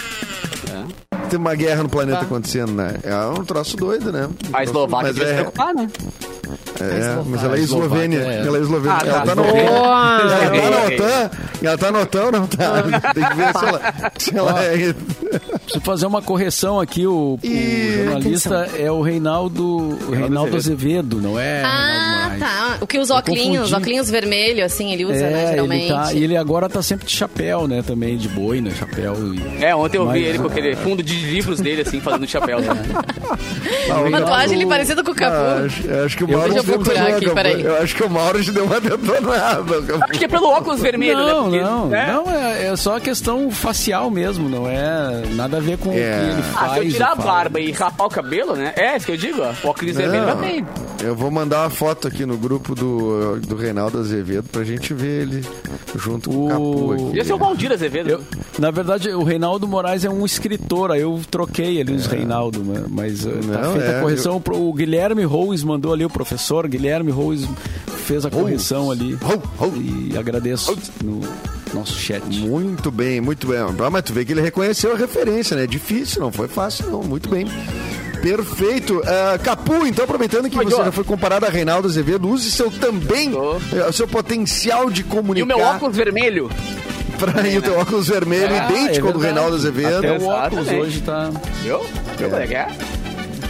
[1.31, 2.97] Tem uma guerra no planeta acontecendo, né?
[3.05, 4.29] É um troço doido, né?
[4.53, 5.89] A Eslováquia devia se é, preocupar, né?
[6.81, 8.19] É, mas ela é eslovênia.
[8.21, 8.47] é.
[8.47, 8.99] Ela é eslovênia.
[9.01, 9.27] Ah, ela tá.
[9.27, 9.71] tá no Eslovênia.
[9.71, 10.97] Ela tá na Ok.
[10.97, 11.31] OTAN?
[11.63, 12.83] Ela tá na OTAN ou não tá?
[13.15, 14.95] Tem que ver se ela, se ela é.
[15.61, 17.07] Preciso fazer uma correção aqui.
[17.07, 19.67] O, o Ih, jornalista é o Reinaldo,
[20.09, 22.77] o Reinaldo Azevedo, não é Ah, tá.
[22.81, 25.85] O que usa óculos, óculos vermelho, assim, ele usa, né, É, geralmente.
[25.85, 27.83] ele tá, e ele agora tá sempre de chapéu, né?
[27.83, 28.71] Também de boi, né?
[28.79, 29.15] Chapéu.
[29.35, 29.65] E...
[29.65, 32.61] É, ontem eu vi Mas- ele com aquele fundo de livros dele, assim, fazendo chapéu.
[32.61, 32.69] Né?
[34.09, 35.37] Uma tatuagem ele parecido com o Capu.
[35.37, 37.63] Ah, acho, acho que o Mauro Deixa eu procurar aqui, peraí.
[37.63, 39.75] Eu acho que o Mauro te deu uma detonada.
[40.09, 41.33] Acho que é pelo óculos vermelho, né?
[41.33, 42.13] Não, Porque, não, né?
[42.13, 45.97] não, é, é só questão facial mesmo, não é nada a ver com o É.
[45.97, 46.73] que ele Ah, faz.
[46.73, 48.73] se eu tirar a barba e rapar o cabelo, né?
[48.77, 49.53] É, isso que eu digo, ó.
[49.67, 50.67] O óculos vermelho Não, tem.
[51.03, 55.23] Eu vou mandar uma foto aqui no grupo do, do Reinaldo Azevedo pra gente ver
[55.23, 55.45] ele
[55.97, 57.03] junto com o Capu aqui.
[57.05, 58.11] Podia ser o Valdir Azevedo.
[58.11, 58.21] Eu,
[58.59, 62.85] na verdade, o Reinaldo Moraes é um escritor, aí eu troquei ali os Reinaldo, né?
[62.89, 64.41] mas uh, tá Não, feita é, a correção.
[64.41, 67.49] pro- O Guilherme Rose mandou ali, o professor Guilherme Rose
[68.05, 69.17] fez a correção ali.
[70.13, 71.21] E agradeço no
[71.73, 72.23] nosso chat.
[72.29, 73.59] Muito bem, muito bem.
[73.59, 75.67] Ah, mas tu vê que ele reconheceu a referência, né?
[75.67, 77.03] Difícil, não foi fácil, não.
[77.03, 77.47] Muito bem.
[78.23, 79.03] Perfeito.
[79.07, 82.71] Ah, Capu, então, aproveitando que Oi, você já foi comparado a Reinaldo Azevedo, use seu
[82.71, 86.51] também, o seu potencial de E o comunicar meu óculos vermelho.
[87.19, 89.19] pra ir o teu óculos vermelho, Ah, idêntico é ao do.
[89.21, 91.31] Reinaldo Azevedo, Até o óculos hoje tá...
[91.63, 91.81] Viu?
[92.19, 92.55] Viu é que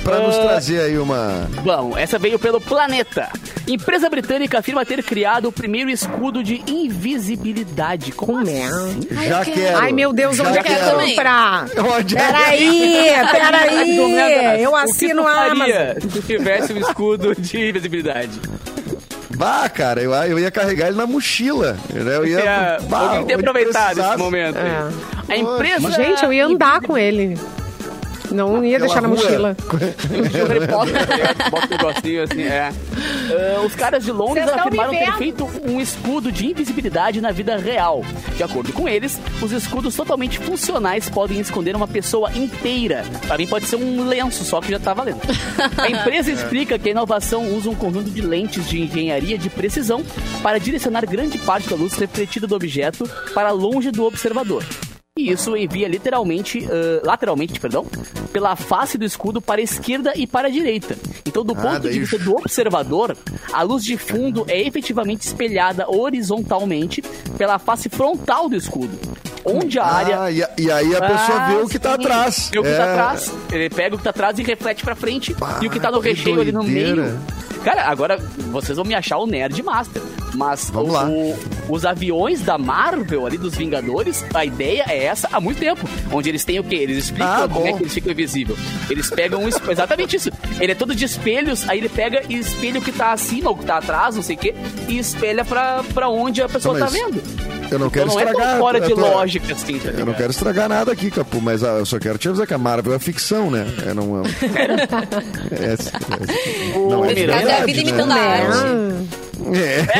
[0.01, 0.05] é?
[0.05, 0.43] pra nos Ah.
[0.43, 1.49] trazer aí uma...
[1.63, 3.29] Bom, essa veio pelo Planeta.
[3.69, 8.11] Empresa britânica afirma ter criado o primeiro escudo de invisibilidade.
[8.13, 8.69] Como assim?
[9.29, 9.79] Já quero.
[9.79, 11.67] Ai, meu Deus, já onde é que eu comprar?
[11.99, 12.27] Onde é?
[12.27, 14.63] Peraí, peraí.
[14.63, 16.11] Eu que assino a Amazon.
[16.11, 18.41] se tivesse um escudo de invisibilidade?
[19.37, 21.77] Bah, cara, eu, eu ia carregar ele na mochila.
[21.93, 22.17] né?
[22.17, 22.41] Eu ia.
[22.41, 24.59] É, bah, onde aproveitado esse momento.
[24.59, 24.69] aí.
[24.69, 25.33] É.
[25.33, 25.91] A empresa...
[25.93, 27.39] Gente, eu ia andar com ele.
[28.31, 29.17] Não ia deixar na rua.
[29.17, 29.57] mochila.
[29.71, 32.73] O bota um negocinho assim, é.
[33.31, 37.57] Ah, os caras de Londres Vocês afirmaram ter feito um escudo de invisibilidade na vida
[37.57, 38.05] real.
[38.37, 43.05] De acordo com eles, os escudos totalmente funcionais podem esconder uma pessoa inteira.
[43.27, 45.21] Pra mim pode ser um lenço só que já tá valendo.
[45.79, 50.03] A empresa explica que a inovação usa um conjunto de lentes de engenharia de precisão
[50.43, 54.65] para direcionar grande parte da luz refletida do objeto para longe do observador.
[55.19, 57.85] E isso envia literalmente, ah, lateralmente, perdão,
[58.33, 60.97] pela face do escudo para a esquerda e para a direita.
[61.27, 63.17] Então, do Ah, ponto daí- de vista do observador,
[63.53, 67.03] a luz de fundo é efetivamente espelhada horizontalmente
[67.37, 68.97] pela face frontal do escudo,
[69.45, 71.89] onde a área Ah, e, a- e aí a pessoa Ah, vê o que tá
[71.91, 71.95] sim.
[71.97, 72.51] atrás.
[72.53, 72.77] Vê o que É.
[72.77, 73.33] tá atrás.
[73.51, 75.35] Ele pega o que tá atrás e reflete pra frente.
[75.35, 77.03] Pá, e o que tá no que recheio ali no doideira.
[77.03, 77.21] meio.
[77.65, 78.17] Cara, agora
[78.53, 80.01] vocês vão me achar o Nerd Master.
[80.35, 81.09] Mas Vamos o- lá.
[81.09, 81.37] o-
[81.69, 85.89] os aviões da Marvel ali, dos Vingadores, a ideia é essa há muito tempo.
[86.13, 86.77] Onde eles têm o quê?
[86.77, 88.59] Eles explicam Ah, como é que eles ficam invisíveis.
[88.89, 90.31] Eles pegam um exatamente isso.
[90.61, 93.57] Ele é todo de espelhos, aí ele pega e espelha o que tá acima, o
[93.57, 94.55] que tá atrás, não sei o quê,
[94.89, 97.23] e espelha pra, pra onde a pessoa Não, tá mas vendo.
[97.71, 98.51] Eu não quero então não é estragar.
[98.53, 101.63] tão fora de tua- lógica assim, tá Eu não quero estragar nada aqui, Capu, mas
[101.63, 103.65] ah, eu só quero te avisar que a Marvel é ficção, né?
[103.87, 104.23] É, não, é,
[105.55, 107.89] é, é- não é de Nesse caso, é a verdade, vida né?
[107.89, 108.59] imitando a arte.
[108.59, 109.21] É.
[109.27, 109.30] É,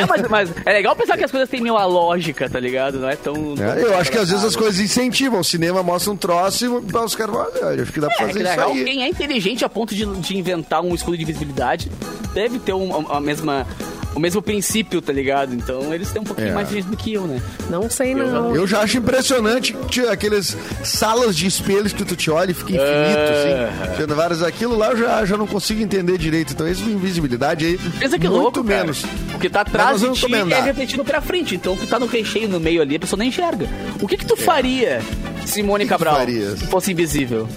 [0.07, 2.99] mas, mas é legal pensar que as coisas têm meio a lógica, tá ligado?
[2.99, 3.35] Não é tão.
[3.59, 5.39] É, eu acho que às vezes as coisas incentivam.
[5.39, 8.43] O cinema mostra um troço e os caras "Olha, acho que dá pra É, fazer
[8.43, 8.83] isso aí.
[8.83, 11.91] quem é inteligente a ponto de, de inventar um escudo de visibilidade
[12.33, 13.65] deve ter um, a mesma,
[14.13, 15.53] o mesmo princípio, tá ligado?
[15.53, 16.53] Então eles têm um pouquinho É.
[16.53, 17.41] mais de gente do que eu, né?
[17.69, 18.55] Não sei, não.
[18.55, 22.71] Eu já acho impressionante que aqueles salas de espelhos que tu te olha e fica
[22.71, 23.69] infinito, É.
[23.85, 23.97] assim.
[23.97, 26.53] Tendo vários aquilo lá eu já, já não consigo entender direito.
[26.53, 27.77] Então, isso de invisibilidade aí.
[27.99, 28.79] Pensa que muito louco, cara.
[28.81, 29.03] menos.
[29.33, 30.59] O que tá atrás de ti comentar.
[30.59, 31.55] é refletido pra frente.
[31.55, 33.67] Então o que tá no recheio no meio ali, a pessoa nem enxerga.
[34.01, 35.01] O que que tu faria
[35.45, 36.59] Simone que Cabral, farias?
[36.59, 37.47] se fosse invisível.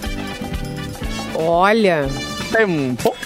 [1.35, 2.07] Olha,
[2.53, 3.17] É um pouco.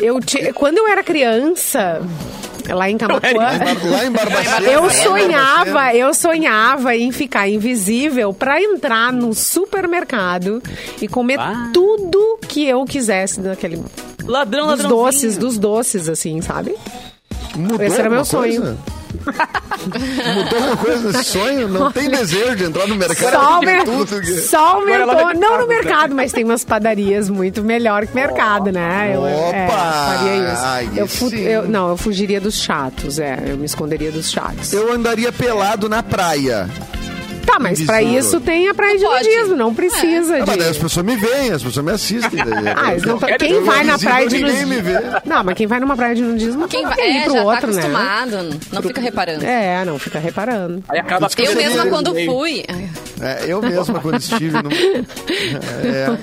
[0.00, 2.00] Eu te- quando eu era criança,
[2.68, 3.30] lá em Camacuã...
[3.90, 4.66] Lá em Barbacena.
[4.70, 10.62] Eu sonhava, eu sonhava em ficar invisível pra entrar no supermercado
[11.00, 11.70] e comer Ah.
[11.72, 13.82] tudo que eu quisesse daquele
[14.24, 16.74] Ladrão, dos doces, dos doces assim, sabe?
[17.56, 18.78] Mudou Esse era meu alguma coisa?
[20.34, 21.68] Mudou alguma coisa nesse sonho?
[21.68, 24.20] Não tem desejo de entrar no mercado Só, tudo.
[24.20, 28.70] que- só aumentou, não no ficar, mercado, mas tem umas padarias muito melhor que mercado,
[28.72, 29.12] né?
[29.14, 29.76] Eu, é, Opa!
[29.78, 30.64] faria isso.
[30.64, 34.72] Aí Eu fu- eu- não, eu fugiria dos chatos, é, eu me esconderia dos chatos.
[34.72, 36.68] Eu andaria pelado na praia.
[37.46, 39.28] Tá, mas pra isso tem a praia de Pode.
[39.28, 40.46] nudismo, não precisa Ah, de...
[40.46, 42.44] mas daí as pessoas me veem, as pessoas me assistem.
[42.44, 42.64] daí.
[42.76, 45.00] Ah, eles não tão- Eu quem vai na praia de ninguém me nudismo?
[45.00, 45.20] vê.
[45.24, 47.60] Não, mas quem vai numa praia de nudismo Quem vai, ir é, pro já outro,
[47.60, 47.72] tá né?
[47.80, 49.44] acostumado, não fica reparando.
[49.44, 50.84] É, não fica reparando.
[50.88, 52.30] Aí acaba Eu mesma, quando meio.
[52.30, 52.64] fui.
[53.20, 54.70] É, eu mesma, quando estive no...
[55.84, 56.18] É.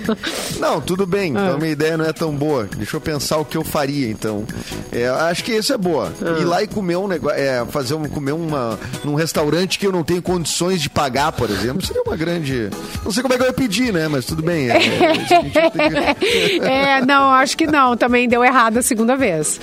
[0.59, 1.31] Não, tudo bem.
[1.31, 2.67] Então, a minha ideia não é tão boa.
[2.77, 4.45] Deixa eu pensar o que eu faria, então.
[4.91, 6.11] É, acho que isso é boa.
[6.39, 7.37] Ir lá e comer um negócio...
[7.37, 11.49] É, fazer um, comer uma, num restaurante que eu não tenho condições de pagar, por
[11.49, 12.69] exemplo, seria uma grande...
[13.03, 14.07] Não sei como é que eu ia pedir, né?
[14.07, 14.69] Mas tudo bem.
[14.69, 14.77] É,
[16.63, 17.95] é, é, não, acho que não.
[17.97, 19.59] Também deu errado a segunda vez.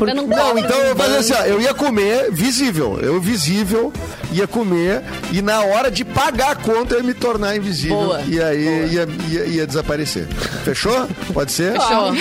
[0.00, 2.98] Num Não, quadro, então eu assim, ó, eu ia comer visível.
[3.00, 3.92] Eu visível
[4.32, 7.96] ia comer e na hora de pagar a conta eu ia me tornar invisível.
[7.96, 8.22] Boa.
[8.26, 10.26] E aí ia, ia, ia desaparecer.
[10.64, 11.06] Fechou?
[11.34, 11.72] Pode ser?
[11.72, 12.14] Fechou.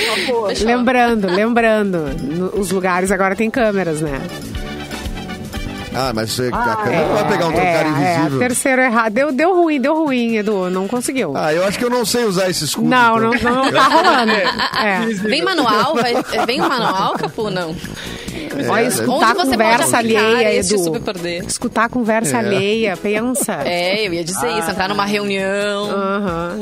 [0.50, 0.68] Fechou.
[0.68, 4.20] Lembrando, lembrando, os lugares agora tem câmeras, né?
[5.94, 8.40] Ah, mas você, a câmera não vai pegar um trocado é, é, invisível.
[8.40, 9.14] terceiro errado.
[9.14, 10.70] Deu, deu ruim, deu ruim, Edu.
[10.70, 11.34] Não conseguiu.
[11.36, 12.88] Ah, eu acho que eu não sei usar esse escudo.
[12.88, 13.54] não, não, então.
[13.66, 14.32] não tá rolando.
[14.32, 15.00] É.
[15.28, 15.96] Vem manual?
[15.96, 16.14] Vai,
[16.46, 17.50] vem o manual, Capu?
[17.50, 17.76] Não.
[18.70, 21.46] Olha, É, escutar Onde você conversa alheia, Edu.
[21.48, 22.40] Escutar conversa É.
[22.40, 23.62] alheia, pensa.
[23.66, 25.90] É, eu ia dizer isso, entrar numa reunião.
[25.92, 26.60] Aham.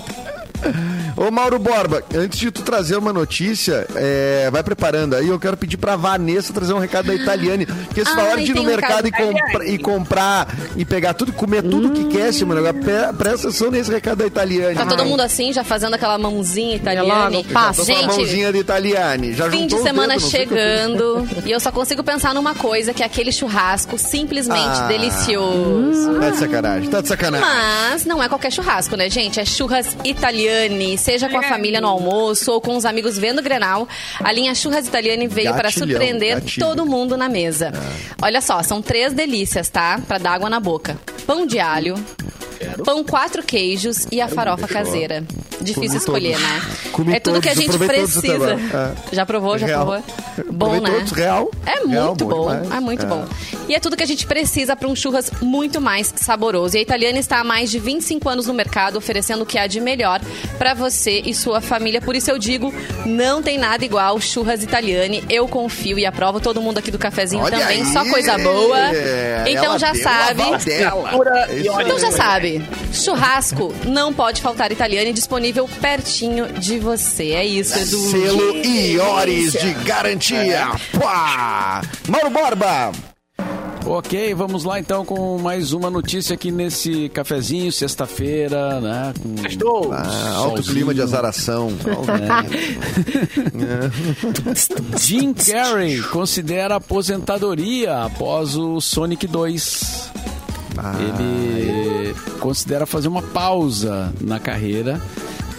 [1.19, 5.57] Ô Mauro Borba, antes de tu trazer uma notícia, é, vai preparando aí, eu quero
[5.57, 7.65] pedir pra Vanessa trazer um recado da Italiane.
[7.65, 10.47] Porque se falar de ir no um mercado e, compra- e comprar
[10.77, 14.27] e pegar tudo, comer tudo que quer, Simone, agora pre- presta atenção nesse recado da
[14.27, 14.75] Italiane.
[14.75, 17.29] Tá todo mundo assim, já fazendo aquela mãozinha italiana.
[17.37, 17.83] logo, passa.
[17.83, 19.33] Gente, mãozinha de Italiane.
[19.33, 20.65] Já fim de semana dedos, não sei o que eu fiz.
[20.65, 21.29] chegando.
[21.49, 24.87] E eu só consigo pensar numa coisa, que é aquele churrasco simplesmente Ah.
[24.87, 26.19] delicioso.
[26.19, 27.45] Tá de sacanagem, tá de sacanagem.
[27.47, 29.39] Mas não é qualquer churrasco, né, gente?
[29.39, 33.87] É churras italiane, seja com a família no almoço ou com os amigos vendo Grenal.
[34.23, 36.67] A linha Churras Italiane veio para surpreender gatilho.
[36.67, 37.73] todo mundo na mesa.
[38.21, 39.99] Olha só, são três delícias, tá?
[40.07, 40.99] Pra dar água na boca.
[41.25, 41.95] Pão de alho,
[42.83, 45.23] pão quatro queijos e a farofa caseira.
[45.61, 46.41] Difícil Comi escolher, todos.
[46.49, 46.61] né?
[46.91, 48.53] Comi é tudo que a gente precisa.
[49.11, 49.15] É.
[49.15, 49.85] Já provou, já Real.
[49.85, 50.03] provou?
[50.51, 50.89] Bom, Provei né?
[50.99, 51.51] todos, real.
[51.65, 53.07] É Real, muito bom bom, é muito É.
[53.09, 53.25] bom.
[53.67, 56.75] E é tudo que a gente precisa para um churras muito mais saboroso.
[56.75, 59.67] E a Italiana está há mais de 25 anos no mercado, oferecendo o que há
[59.67, 60.21] de melhor
[60.57, 62.01] para você e sua família.
[62.01, 62.73] Por isso eu digo,
[63.05, 65.23] não tem nada igual churras Italiane.
[65.29, 68.79] Eu confio e aprovo todo mundo aqui do cafezinho Olha também, aí, só coisa boa.
[68.95, 70.43] é, Então ela já sabe.
[71.83, 72.48] Então já sabe,
[72.91, 77.31] churrasco não pode faltar Italiane, disponível pertinho de você.
[77.31, 77.97] É isso, Edu.
[78.09, 80.67] Selo Iores de garantia.
[80.99, 81.81] Pá!
[82.07, 82.91] Mauro Borba.
[83.85, 89.13] Ok, vamos lá então com mais uma notícia aqui nesse cafezinho, sexta-feira, né?
[89.19, 89.91] Com Estou.
[89.91, 91.71] Ah, alto clima de azaração.
[94.99, 100.11] Jim Carrey considera aposentadoria após o Sonic 2.
[100.99, 105.01] Ele considera fazer uma pausa na carreira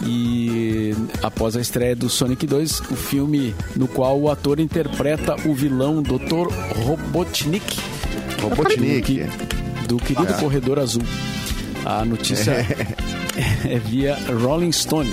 [0.02, 5.54] e após a estreia do Sonic 2, o filme no qual o ator interpreta o
[5.54, 6.48] vilão Dr.
[6.84, 7.78] Robotnik.
[8.40, 9.26] Robotnik.
[9.86, 10.40] Do querido Ah.
[10.40, 11.02] Corredor Azul.
[11.84, 12.52] A notícia
[13.68, 15.10] é via Rolling Stone.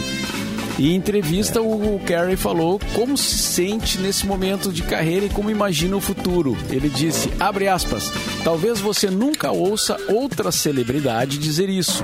[0.78, 5.50] E em entrevista, o Carey falou como se sente nesse momento de carreira e como
[5.50, 6.56] imagina o futuro.
[6.70, 8.12] Ele disse, abre aspas,
[8.44, 12.04] talvez você nunca ouça outra celebridade dizer isso,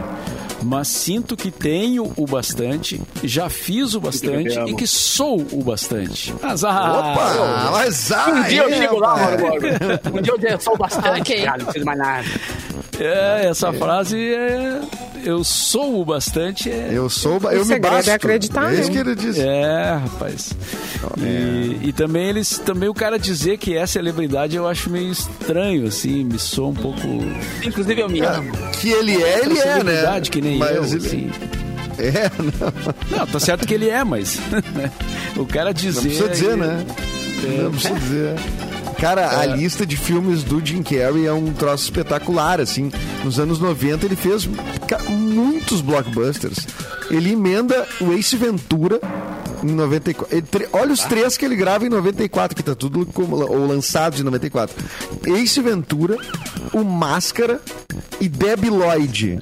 [0.63, 6.33] mas sinto que tenho o bastante, já fiz o bastante e que sou o bastante.
[6.41, 6.95] Azar!
[7.11, 7.69] Opa!
[7.73, 9.67] Mas Um dia eu chego lá, Borba.
[10.17, 11.43] Um dia eu sou bastante, Ok.
[11.43, 12.27] cara, não preciso mais nada.
[12.99, 14.81] É, essa frase é...
[15.25, 16.89] Eu sou o bastante é...
[16.91, 18.11] Eu sou, eu me segredo é basto.
[18.11, 18.93] acreditar, É isso né?
[18.93, 19.41] que ele disse.
[19.41, 20.51] É, rapaz.
[21.17, 25.87] E, e também eles, também o cara dizer que é celebridade eu acho meio estranho,
[25.87, 26.99] assim, me soa um pouco
[27.65, 28.51] Inclusive eu me amo.
[28.73, 29.71] Que ele é, ele é, né?
[29.75, 31.31] celebridade que nem Mas eu, ele- assim.
[31.97, 32.29] É,
[33.09, 34.39] não, Não, tá certo que ele é, mas
[34.75, 34.91] né?
[35.37, 36.85] o cara dizer não precisa dizer, né?
[37.45, 37.61] É.
[37.63, 38.35] Não precisa dizer.
[39.03, 42.89] Cara, a lista de filmes do Jim Carrey é um troço espetacular, assim.
[43.21, 44.47] Nos anos 90 ele fez
[45.09, 46.65] muitos blockbusters.
[47.11, 49.01] Ele emenda o Ace Ventura
[49.61, 50.33] em 94.
[50.33, 53.67] Ele tre- olha os três que ele grava em 94, que tá tudo como, ou
[53.67, 54.73] lançados em 94.
[55.35, 56.17] Ace Ventura,
[56.71, 57.59] o Máscara
[58.21, 59.37] e Debbie Lloyd.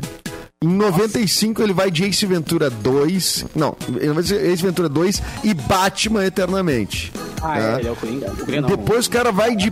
[0.64, 3.46] Em 95 ele vai de Ace Ventura 2.
[3.56, 7.12] Não, ele vai de Ace Ventura 2 e Batman Eternamente.
[7.42, 7.74] Ah, né?
[7.76, 8.32] é, ele é o Coringa.
[8.32, 8.70] O Coringa não.
[8.70, 9.72] Depois o cara vai de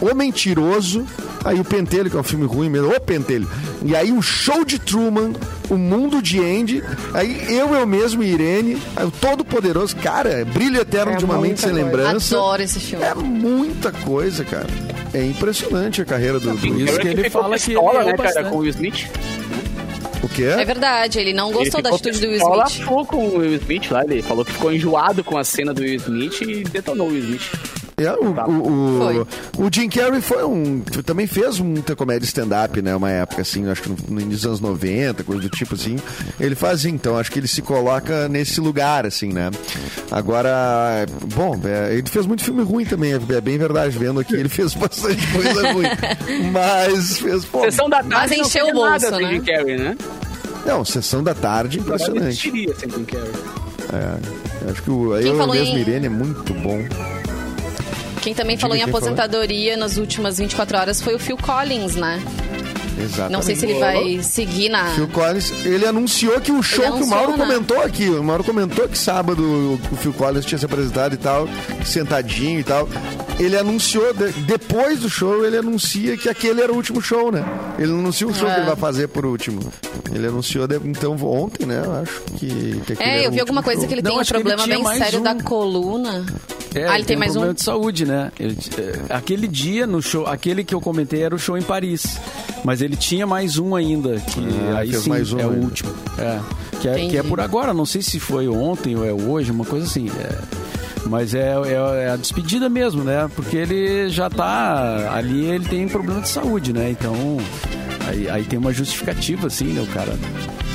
[0.00, 1.06] O Mentiroso,
[1.44, 3.48] aí o Pentelho, que é um filme ruim mesmo, o Pentelho.
[3.82, 5.32] E aí o Show de Truman,
[5.70, 6.82] o Mundo de Andy,
[7.14, 11.24] aí eu, eu mesmo e Irene, aí o Todo Poderoso, cara, Brilho Eterno É de
[11.24, 11.84] uma Mente Sem coisa.
[11.84, 12.36] Lembrança.
[12.36, 13.04] Adoro esse filme.
[13.04, 14.66] É muita coisa, cara.
[15.14, 16.50] É impressionante a carreira do...
[16.50, 16.80] do...
[16.80, 18.50] isso que ele fala que ele né, cara, bastante.
[18.50, 19.08] com o Will Smith.
[20.22, 20.44] O quê?
[20.44, 22.86] É verdade, ele não gostou ele da atitude do Will Smith.
[22.86, 24.04] full com o Will Smith lá.
[24.04, 27.20] Ele falou que ficou enjoado com a cena do Will Smith e detonou o Will
[27.24, 27.50] Smith.
[27.98, 29.18] É, o, o, Foi.
[29.64, 30.80] o, o Jim Carrey foi um.
[31.04, 32.94] Também fez muita comédia stand-up, né?
[32.94, 35.96] Uma época, assim, acho que no, no início dos anos 90, coisa do tipo assim.
[36.38, 39.50] Ele fazia, então, acho que ele se coloca nesse lugar, assim, né?
[40.10, 44.48] Agora, bom, é, ele fez muito filme ruim também, é bem verdade, vendo aqui, ele
[44.50, 45.86] fez bastante coisa ruim.
[46.52, 47.60] Mas fez, pô.
[47.62, 49.32] Sessão da tarde Mas encheu o bolso, né?
[49.32, 49.96] Jim Carrey, né?
[50.66, 52.26] Não, sessão da tarde, impressionante.
[52.28, 53.32] existiria sem Jim Carrey.
[53.92, 56.78] É, acho que o Quem eu falou mesmo, em- Irene, é muito bom.
[58.26, 62.20] Quem também falou em aposentadoria nas últimas 24 horas foi o Phil Collins, né?
[62.98, 63.32] Exatamente.
[63.32, 64.86] Não sei se ele vai seguir na.
[64.96, 67.38] Phil Collins, ele anunciou que o show que o anunciou, Mauro né?
[67.38, 71.48] comentou aqui, o Mauro comentou que sábado o Phil Collins tinha se apresentado e tal,
[71.84, 72.88] sentadinho e tal.
[73.38, 77.44] Ele anunciou, de- depois do show, ele anuncia que aquele era o último show, né?
[77.78, 78.54] Ele não anuncia o show É.
[78.54, 79.60] que ele vai fazer por último.
[80.12, 81.80] Ele anunciou, de- então, ontem, né?
[81.84, 83.88] Eu acho que, que É, eu vi alguma coisa show.
[83.88, 85.22] que ele Não, tem um problema bem sério um.
[85.22, 86.24] da coluna.
[86.78, 87.54] É, ah, ele tem mais problema um.
[87.54, 88.30] de saúde, né?
[88.38, 92.18] Ele- é, aquele dia no show, aquele que eu comentei era o show em Paris.
[92.64, 94.40] Mas ele tinha mais um ainda, que
[94.74, 95.64] Ah, aí sim mais um é o ainda.
[95.64, 95.90] último.
[96.18, 96.40] É,
[96.80, 99.64] que, é, que é por agora, não sei se foi ontem ou é hoje, uma
[99.64, 100.10] coisa assim.
[100.10, 100.66] é.
[101.08, 103.30] mas é, é- é a despedida mesmo, né?
[103.36, 106.90] Porque ele já tá ali, ele tem problema de saúde, né?
[106.90, 107.14] Então,
[108.08, 109.80] aí, aí tem uma justificativa, assim, né?
[109.82, 110.12] O cara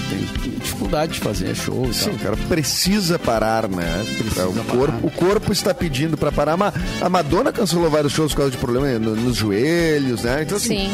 [0.10, 2.14] tem dificuldade de fazer show e Sim, tal.
[2.14, 4.05] o cara precisa parar, né?
[4.34, 6.57] Pra- o, corpo, o corpo está pedindo pra parar.
[7.01, 10.43] A Madonna cancelou vários shows por causa de problema no- nos joelhos, né?
[10.43, 10.93] Então, assim, Sim.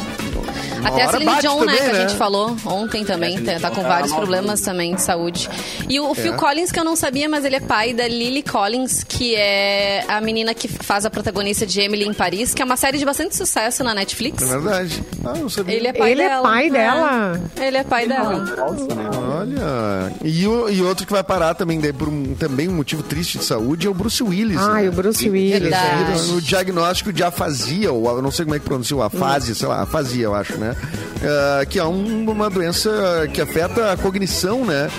[0.88, 2.08] Até a Celine bate Dion, também, né, que a né?
[2.08, 5.50] gente falou ontem também, É, a tá, tá com tá vários problemas também de saúde.
[5.90, 6.38] E o Phil É.
[6.38, 10.20] Collins, que eu não sabia, mas ele é pai da Lily Collins, que é a
[10.22, 13.36] menina que faz a protagonista de Emily em Paris, que é uma série de bastante
[13.36, 14.44] sucesso na Netflix.
[14.44, 15.04] É verdade.
[15.26, 15.76] Ah, não sabia.
[15.76, 16.44] Ele é pai Ele é dela.
[16.44, 17.42] pai dela?
[17.60, 18.40] Ele é pai dela.
[18.40, 19.10] Né?
[19.18, 20.14] Olha.
[20.24, 23.38] E, o- e outro que vai parar também, daí, por um, também um motivo triste
[23.38, 24.58] de saúde, é o Bruce Willis.
[24.60, 24.90] Ai, né?
[24.90, 25.60] o Bruce Willis.
[25.62, 26.30] Verdade.
[26.30, 26.34] é.
[26.34, 29.82] O diagnóstico de afasia, ou eu não sei como é que pronuncia, afasia, sei lá,
[29.82, 30.76] afasia, eu acho, né?
[31.24, 32.90] Ah, que é um- uma doença
[33.34, 34.90] que afeta a cognição, né?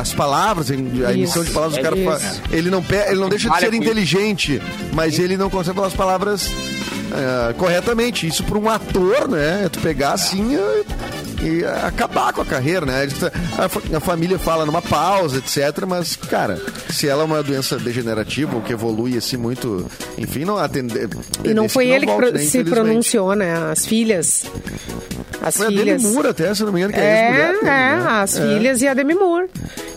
[0.00, 0.74] As palavras, a
[1.12, 2.10] emissão de palavras, o cara Isso.
[2.10, 4.60] fa- ele não, pe- ele não deixa de ser inteligente,
[4.94, 6.50] mas ele não consegue falar as palavras
[7.12, 8.26] ah, corretamente.
[8.26, 9.62] Isso para um ator, né?
[9.66, 10.84] É tu pegar assim e,
[11.42, 13.08] e acabar com a carreira, né?
[13.58, 15.84] A, fa- a família fala numa pausa, etc.
[15.86, 19.86] Mas, cara, se ela é uma doença degenerativa ou que evolui assim muito,
[20.16, 21.08] enfim, não atender.
[21.44, 23.54] E não foi ele que volte, pro- né, se pronunciou, né?
[23.72, 24.44] As filhas.
[25.42, 26.02] As Foi a Demi filhas.
[26.04, 28.06] Moore até, se não me engano, que é, É, ex-mulher dele, é, né?
[28.08, 29.48] as filhas e a Demi Moore.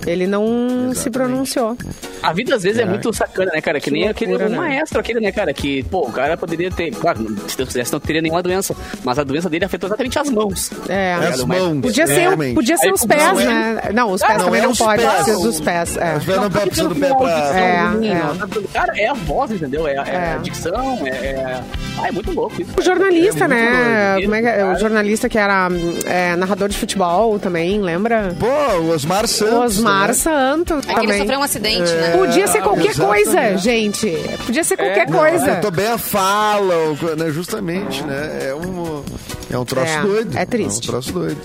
[0.07, 1.75] Ele não se pronunciou.
[2.21, 3.79] A vida às vezes é, muito sacana, né, cara?
[3.79, 4.57] Que, Que nem loucura, aquele né?
[4.57, 5.51] um maestro aquele, né, cara?
[5.53, 6.91] Que, pô, o cara poderia ter.
[6.91, 8.75] Claro, se Deus quisesse, não teria nenhuma doença.
[9.03, 10.69] Mas a doença dele afetou exatamente as mãos.
[10.87, 11.13] É.
[11.15, 11.81] As Mas- mãos.
[11.81, 12.53] Podia ser, realmente.
[12.55, 13.81] podia ser Aí os pés, não é- né?
[13.93, 15.25] Não, os pés não também é não os pode pés.
[15.25, 15.97] ser dos pés.
[15.97, 16.11] É.
[16.13, 17.59] As velhas não pega precisa do pé pra.
[17.59, 18.67] É, é.
[18.73, 19.87] Cara, é a voz, entendeu?
[19.87, 20.33] É, a- é É.
[20.33, 21.61] a dicção, é, é.
[21.99, 22.71] Ah, é muito louco isso.
[22.77, 24.11] O jornalista, É muito né?
[24.13, 24.23] doido.
[24.25, 24.53] Como é que é?
[24.55, 24.79] O Cara.
[24.79, 25.67] jornalista que era
[26.05, 28.33] é, narrador de futebol também, lembra?
[28.39, 28.45] Pô,
[28.83, 29.75] o Osmar Santos.
[29.77, 30.13] Osmar né?
[30.13, 31.17] Santos É que ele também.
[31.19, 32.17] sofreu um acidente, né?
[32.17, 33.25] Podia ser qualquer exatamente.
[33.25, 34.17] coisa, gente.
[34.45, 35.35] Podia ser qualquer Não, coisa.
[35.45, 36.73] Acertou bem a fala,
[37.17, 38.47] né, justamente, né?
[38.47, 39.03] É um,
[39.51, 40.37] é um troço É, doido.
[40.37, 40.85] é triste.
[40.85, 41.41] É um troço doido.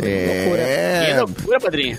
[0.00, 1.14] Que É.
[1.20, 1.98] loucura, padrinho.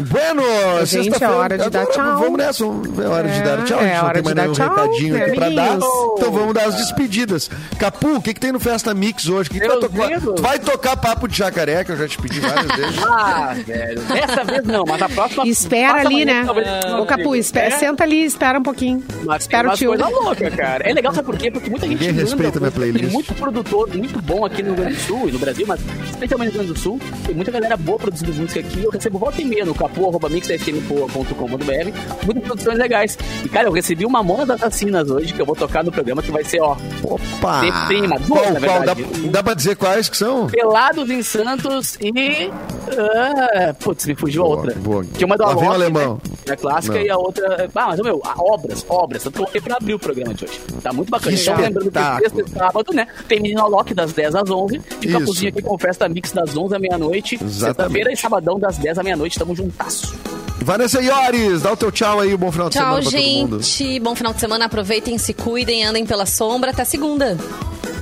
[0.00, 0.42] Bueno,
[0.84, 2.18] Gente, sexta-feira- é hora de dar Agora tão.
[2.18, 3.80] Vamos nessa, é hora de É, dar tchau.
[3.80, 5.48] é a gente não hora tem de mais dar nenhum tchau, recadinho né, aqui pra
[5.50, 5.76] dar.
[5.76, 7.50] Então vamos dar as despedidas.
[7.78, 9.48] Capu, o que, que tem no Festa Mix hoje?
[9.50, 10.20] O que, que Meu vai tocar?
[10.20, 12.98] Tu vai tocar papo de jacaré, que eu já te pedi várias vezes.
[13.08, 14.00] Ah, velho.
[14.02, 15.46] Dessa vez não, mas a próxima.
[15.46, 16.44] Espera ali, né?
[16.44, 17.36] não Ô, Capu, digo.
[17.36, 19.02] espera, É, senta ali, espera um pouquinho.
[19.24, 19.88] Mas espera o tio.
[19.90, 20.88] coisa louca, cara.
[20.88, 21.50] É legal, sabe por quê?
[21.50, 23.12] Porque muita gente Ninguém respeita minha música, tem playlist.
[23.12, 25.80] muito produtor, muito bom aqui no Rio Grande do Sul e no Brasil, mas
[26.10, 27.00] especialmente no Rio Grande do Sul.
[27.26, 28.84] Tem muita galera boa produzindo música aqui.
[28.84, 32.24] Eu recebo volta e meia no apoa.mixfm.com.br.
[32.24, 33.18] Muitas produções legais.
[33.44, 36.22] E, cara, eu recebi uma mona das vacinas hoje que eu vou tocar no programa
[36.22, 37.60] que vai ser, ó, Opa!
[37.60, 38.82] Tem prima, duas, qual, na qual?
[38.84, 39.28] Dá, verdade.
[39.28, 40.46] dá pra dizer quais que são?
[40.46, 42.50] Pelados em Santos e.
[42.96, 44.74] Ah, putz, me fugiu Boa, a outra.
[44.80, 45.04] boa.
[45.04, 46.14] Que uma do Alok, alemão.
[46.14, 46.37] Né?
[46.52, 47.02] A clássica Não.
[47.02, 47.68] e a outra.
[47.74, 49.22] Ah, mas, meu, obras, obras.
[49.22, 50.60] Tanto que eu coloquei pra abrir o programa de hoje.
[50.82, 51.36] Tá muito bacana.
[51.36, 53.06] Que Então, lembrando que sexta e sábado, né?
[53.28, 54.80] Tem Menino Alok das 10 às 11.
[55.00, 55.26] Fica a Isso.
[55.26, 57.38] cozinha aqui com festa mix das 11 à meia-noite.
[57.48, 59.38] Sexta-feira e sabadão das 10 à meia-noite.
[59.38, 60.14] Tamo juntaço.
[60.60, 63.62] Vanessa Iores, dá o teu tchau aí, bom final de Tchau, semana mundo.
[63.62, 64.00] gente.
[64.00, 64.64] Bom final de semana.
[64.66, 66.70] Aproveitem, se cuidem, andem pela sombra.
[66.72, 67.38] Até segunda.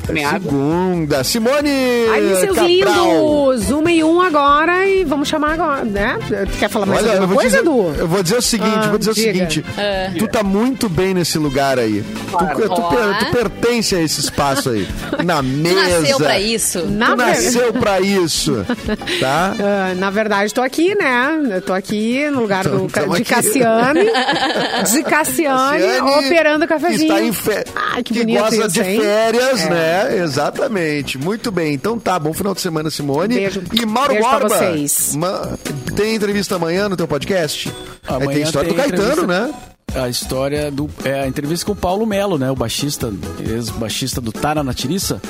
[0.09, 0.39] Água.
[0.53, 1.69] Segunda, Simone
[2.15, 3.51] Aí, seus Cabral.
[3.51, 6.17] lindos, uma e um agora e vamos chamar agora, né?
[6.53, 7.93] Tu quer falar mais Olha, alguma coisa, dizer, Edu?
[7.99, 9.31] eu vou dizer o seguinte, Ah, vou dizer diga.
[9.31, 9.65] o seguinte.
[9.77, 10.13] É.
[10.17, 12.05] Tu tá muito bem nesse lugar aí.
[12.31, 12.69] Tu, Claro.
[12.69, 14.87] tu, per- tu pertence a esse espaço aí.
[15.27, 15.75] Na Tu mesa.
[15.99, 16.87] nasceu pra isso.
[16.87, 18.65] Na Tu ver- nasceu pra isso.
[19.19, 19.55] Tá?
[19.59, 21.37] Ah, na verdade, tô aqui, né?
[21.57, 23.25] Eu tô aqui no lugar do, Tamo- tamo de.
[23.25, 24.01] Cassiane.
[24.93, 27.03] De Cassiane, Cassiane, operando o Que cafezinho.
[27.13, 27.65] está em fe...
[27.75, 29.01] Ai, que, que bonito gosta isso, de hein?
[29.01, 29.71] férias, É.
[29.71, 30.19] né?
[30.23, 31.19] Exatamente.
[31.19, 31.75] Muito bem.
[31.75, 33.35] Então tá, bom final de semana, Simone.
[33.35, 33.63] Beijo.
[33.73, 34.57] E Mauro Beijo pra Borba.
[34.57, 35.15] vocês.
[35.17, 35.57] Ma-
[35.97, 37.73] Tem entrevista amanhã no teu podcast?
[38.07, 39.55] Amanhã tem história tem do Caetano, entrevista- né?
[39.95, 40.91] A história do.
[41.05, 42.51] É a entrevista com o Paulo Melo, né?
[42.51, 45.23] O baixista, ex-baixista do Tara na Tiriça,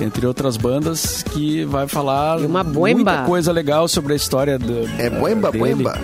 [0.00, 3.12] entre outras bandas, que vai falar E uma boemba.
[3.12, 5.58] muita coisa legal sobre a história do, É boemba, dele.
[5.74, 5.98] boemba.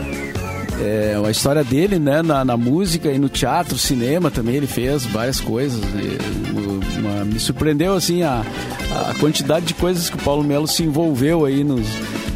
[0.80, 5.04] É, a história dele, né, na, na música e no teatro, cinema também, ele fez
[5.06, 5.80] várias coisas.
[5.82, 8.44] E, uma- me surpreendeu, assim, a,
[9.08, 11.86] a quantidade de coisas que o Paulo Melo se envolveu aí nos,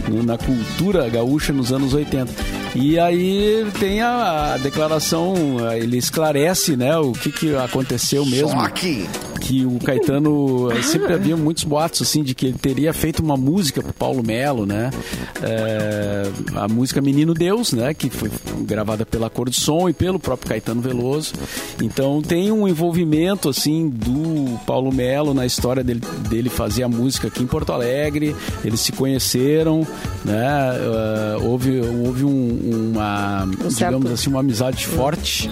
[0.09, 2.33] no- na cultura gaúcha nos anos 80.
[2.75, 5.35] E aí tem a, a declaração,
[5.75, 9.09] ele esclarece, né, o que, que aconteceu mesmo Só aqui.
[9.51, 13.83] Que o Caetano sempre havia muitos boatos assim de que ele teria feito uma música
[13.83, 14.91] pro Paulo Melo, né?
[15.43, 17.93] É, a música Menino Deus, né?
[17.93, 18.31] Que foi
[18.61, 21.33] gravada pela Cor de Som e pelo próprio Caetano Veloso.
[21.83, 27.27] Então tem um envolvimento assim do Paulo Melo na história dele, dele fazer a música
[27.27, 28.37] aqui em Porto Alegre.
[28.65, 29.85] Eles se conheceram,
[30.25, 30.47] né?
[30.77, 33.75] Eh, houve houve um- uma certo.
[33.75, 35.51] digamos assim uma amizade forte.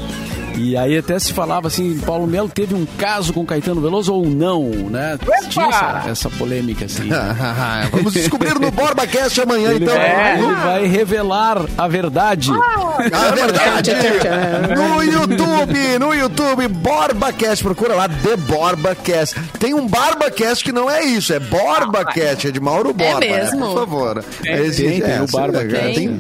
[0.57, 4.27] E aí até se falava assim, Paulo Melo teve um caso com Caetano Veloso ou
[4.27, 5.17] não, né?
[5.49, 7.09] Tinha essa, essa polêmica, assim.
[7.93, 9.95] Vamos descobrir no BorbaCast amanhã, Ele, então.
[9.97, 12.51] vai, ele vai revelar a verdade.
[12.53, 13.93] A verdade.
[14.77, 17.63] No YouTube, no YouTube, BorbaCast.
[17.63, 19.37] Procura lá, The BorbaCast.
[19.59, 23.21] Tem um BarbaCast que não é isso, é BorbaCast, é de Mauro Borba.
[23.21, 23.43] né?
[23.45, 23.61] mesmo?
[23.67, 24.25] Por favor.
[24.43, 25.77] Tem, Existe- tem o sim, BarbaCast.
[25.77, 26.19] é, Tem,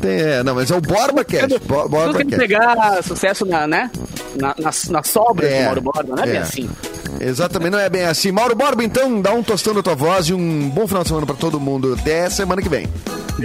[0.00, 1.58] tem, é, não, mas é o BorbaCast.
[1.66, 2.38] Bo- Tudo tem que BorbaCast.
[2.38, 3.77] pegar sucesso na, né?
[4.36, 6.38] Na, nas, nas sobras É, do Mauro Borba, não é, bem é.
[6.40, 6.68] assim.
[7.20, 8.30] Exatamente, não é bem assim.
[8.32, 11.26] Mauro Borba, então, dá um tostão da tua voz e um bom final de semana
[11.26, 11.96] pra todo mundo.
[11.98, 12.86] Até semana que vem.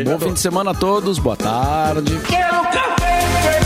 [0.05, 2.19] Bom fim de semana a todos, boa tarde.
[2.27, 3.59] Quero café,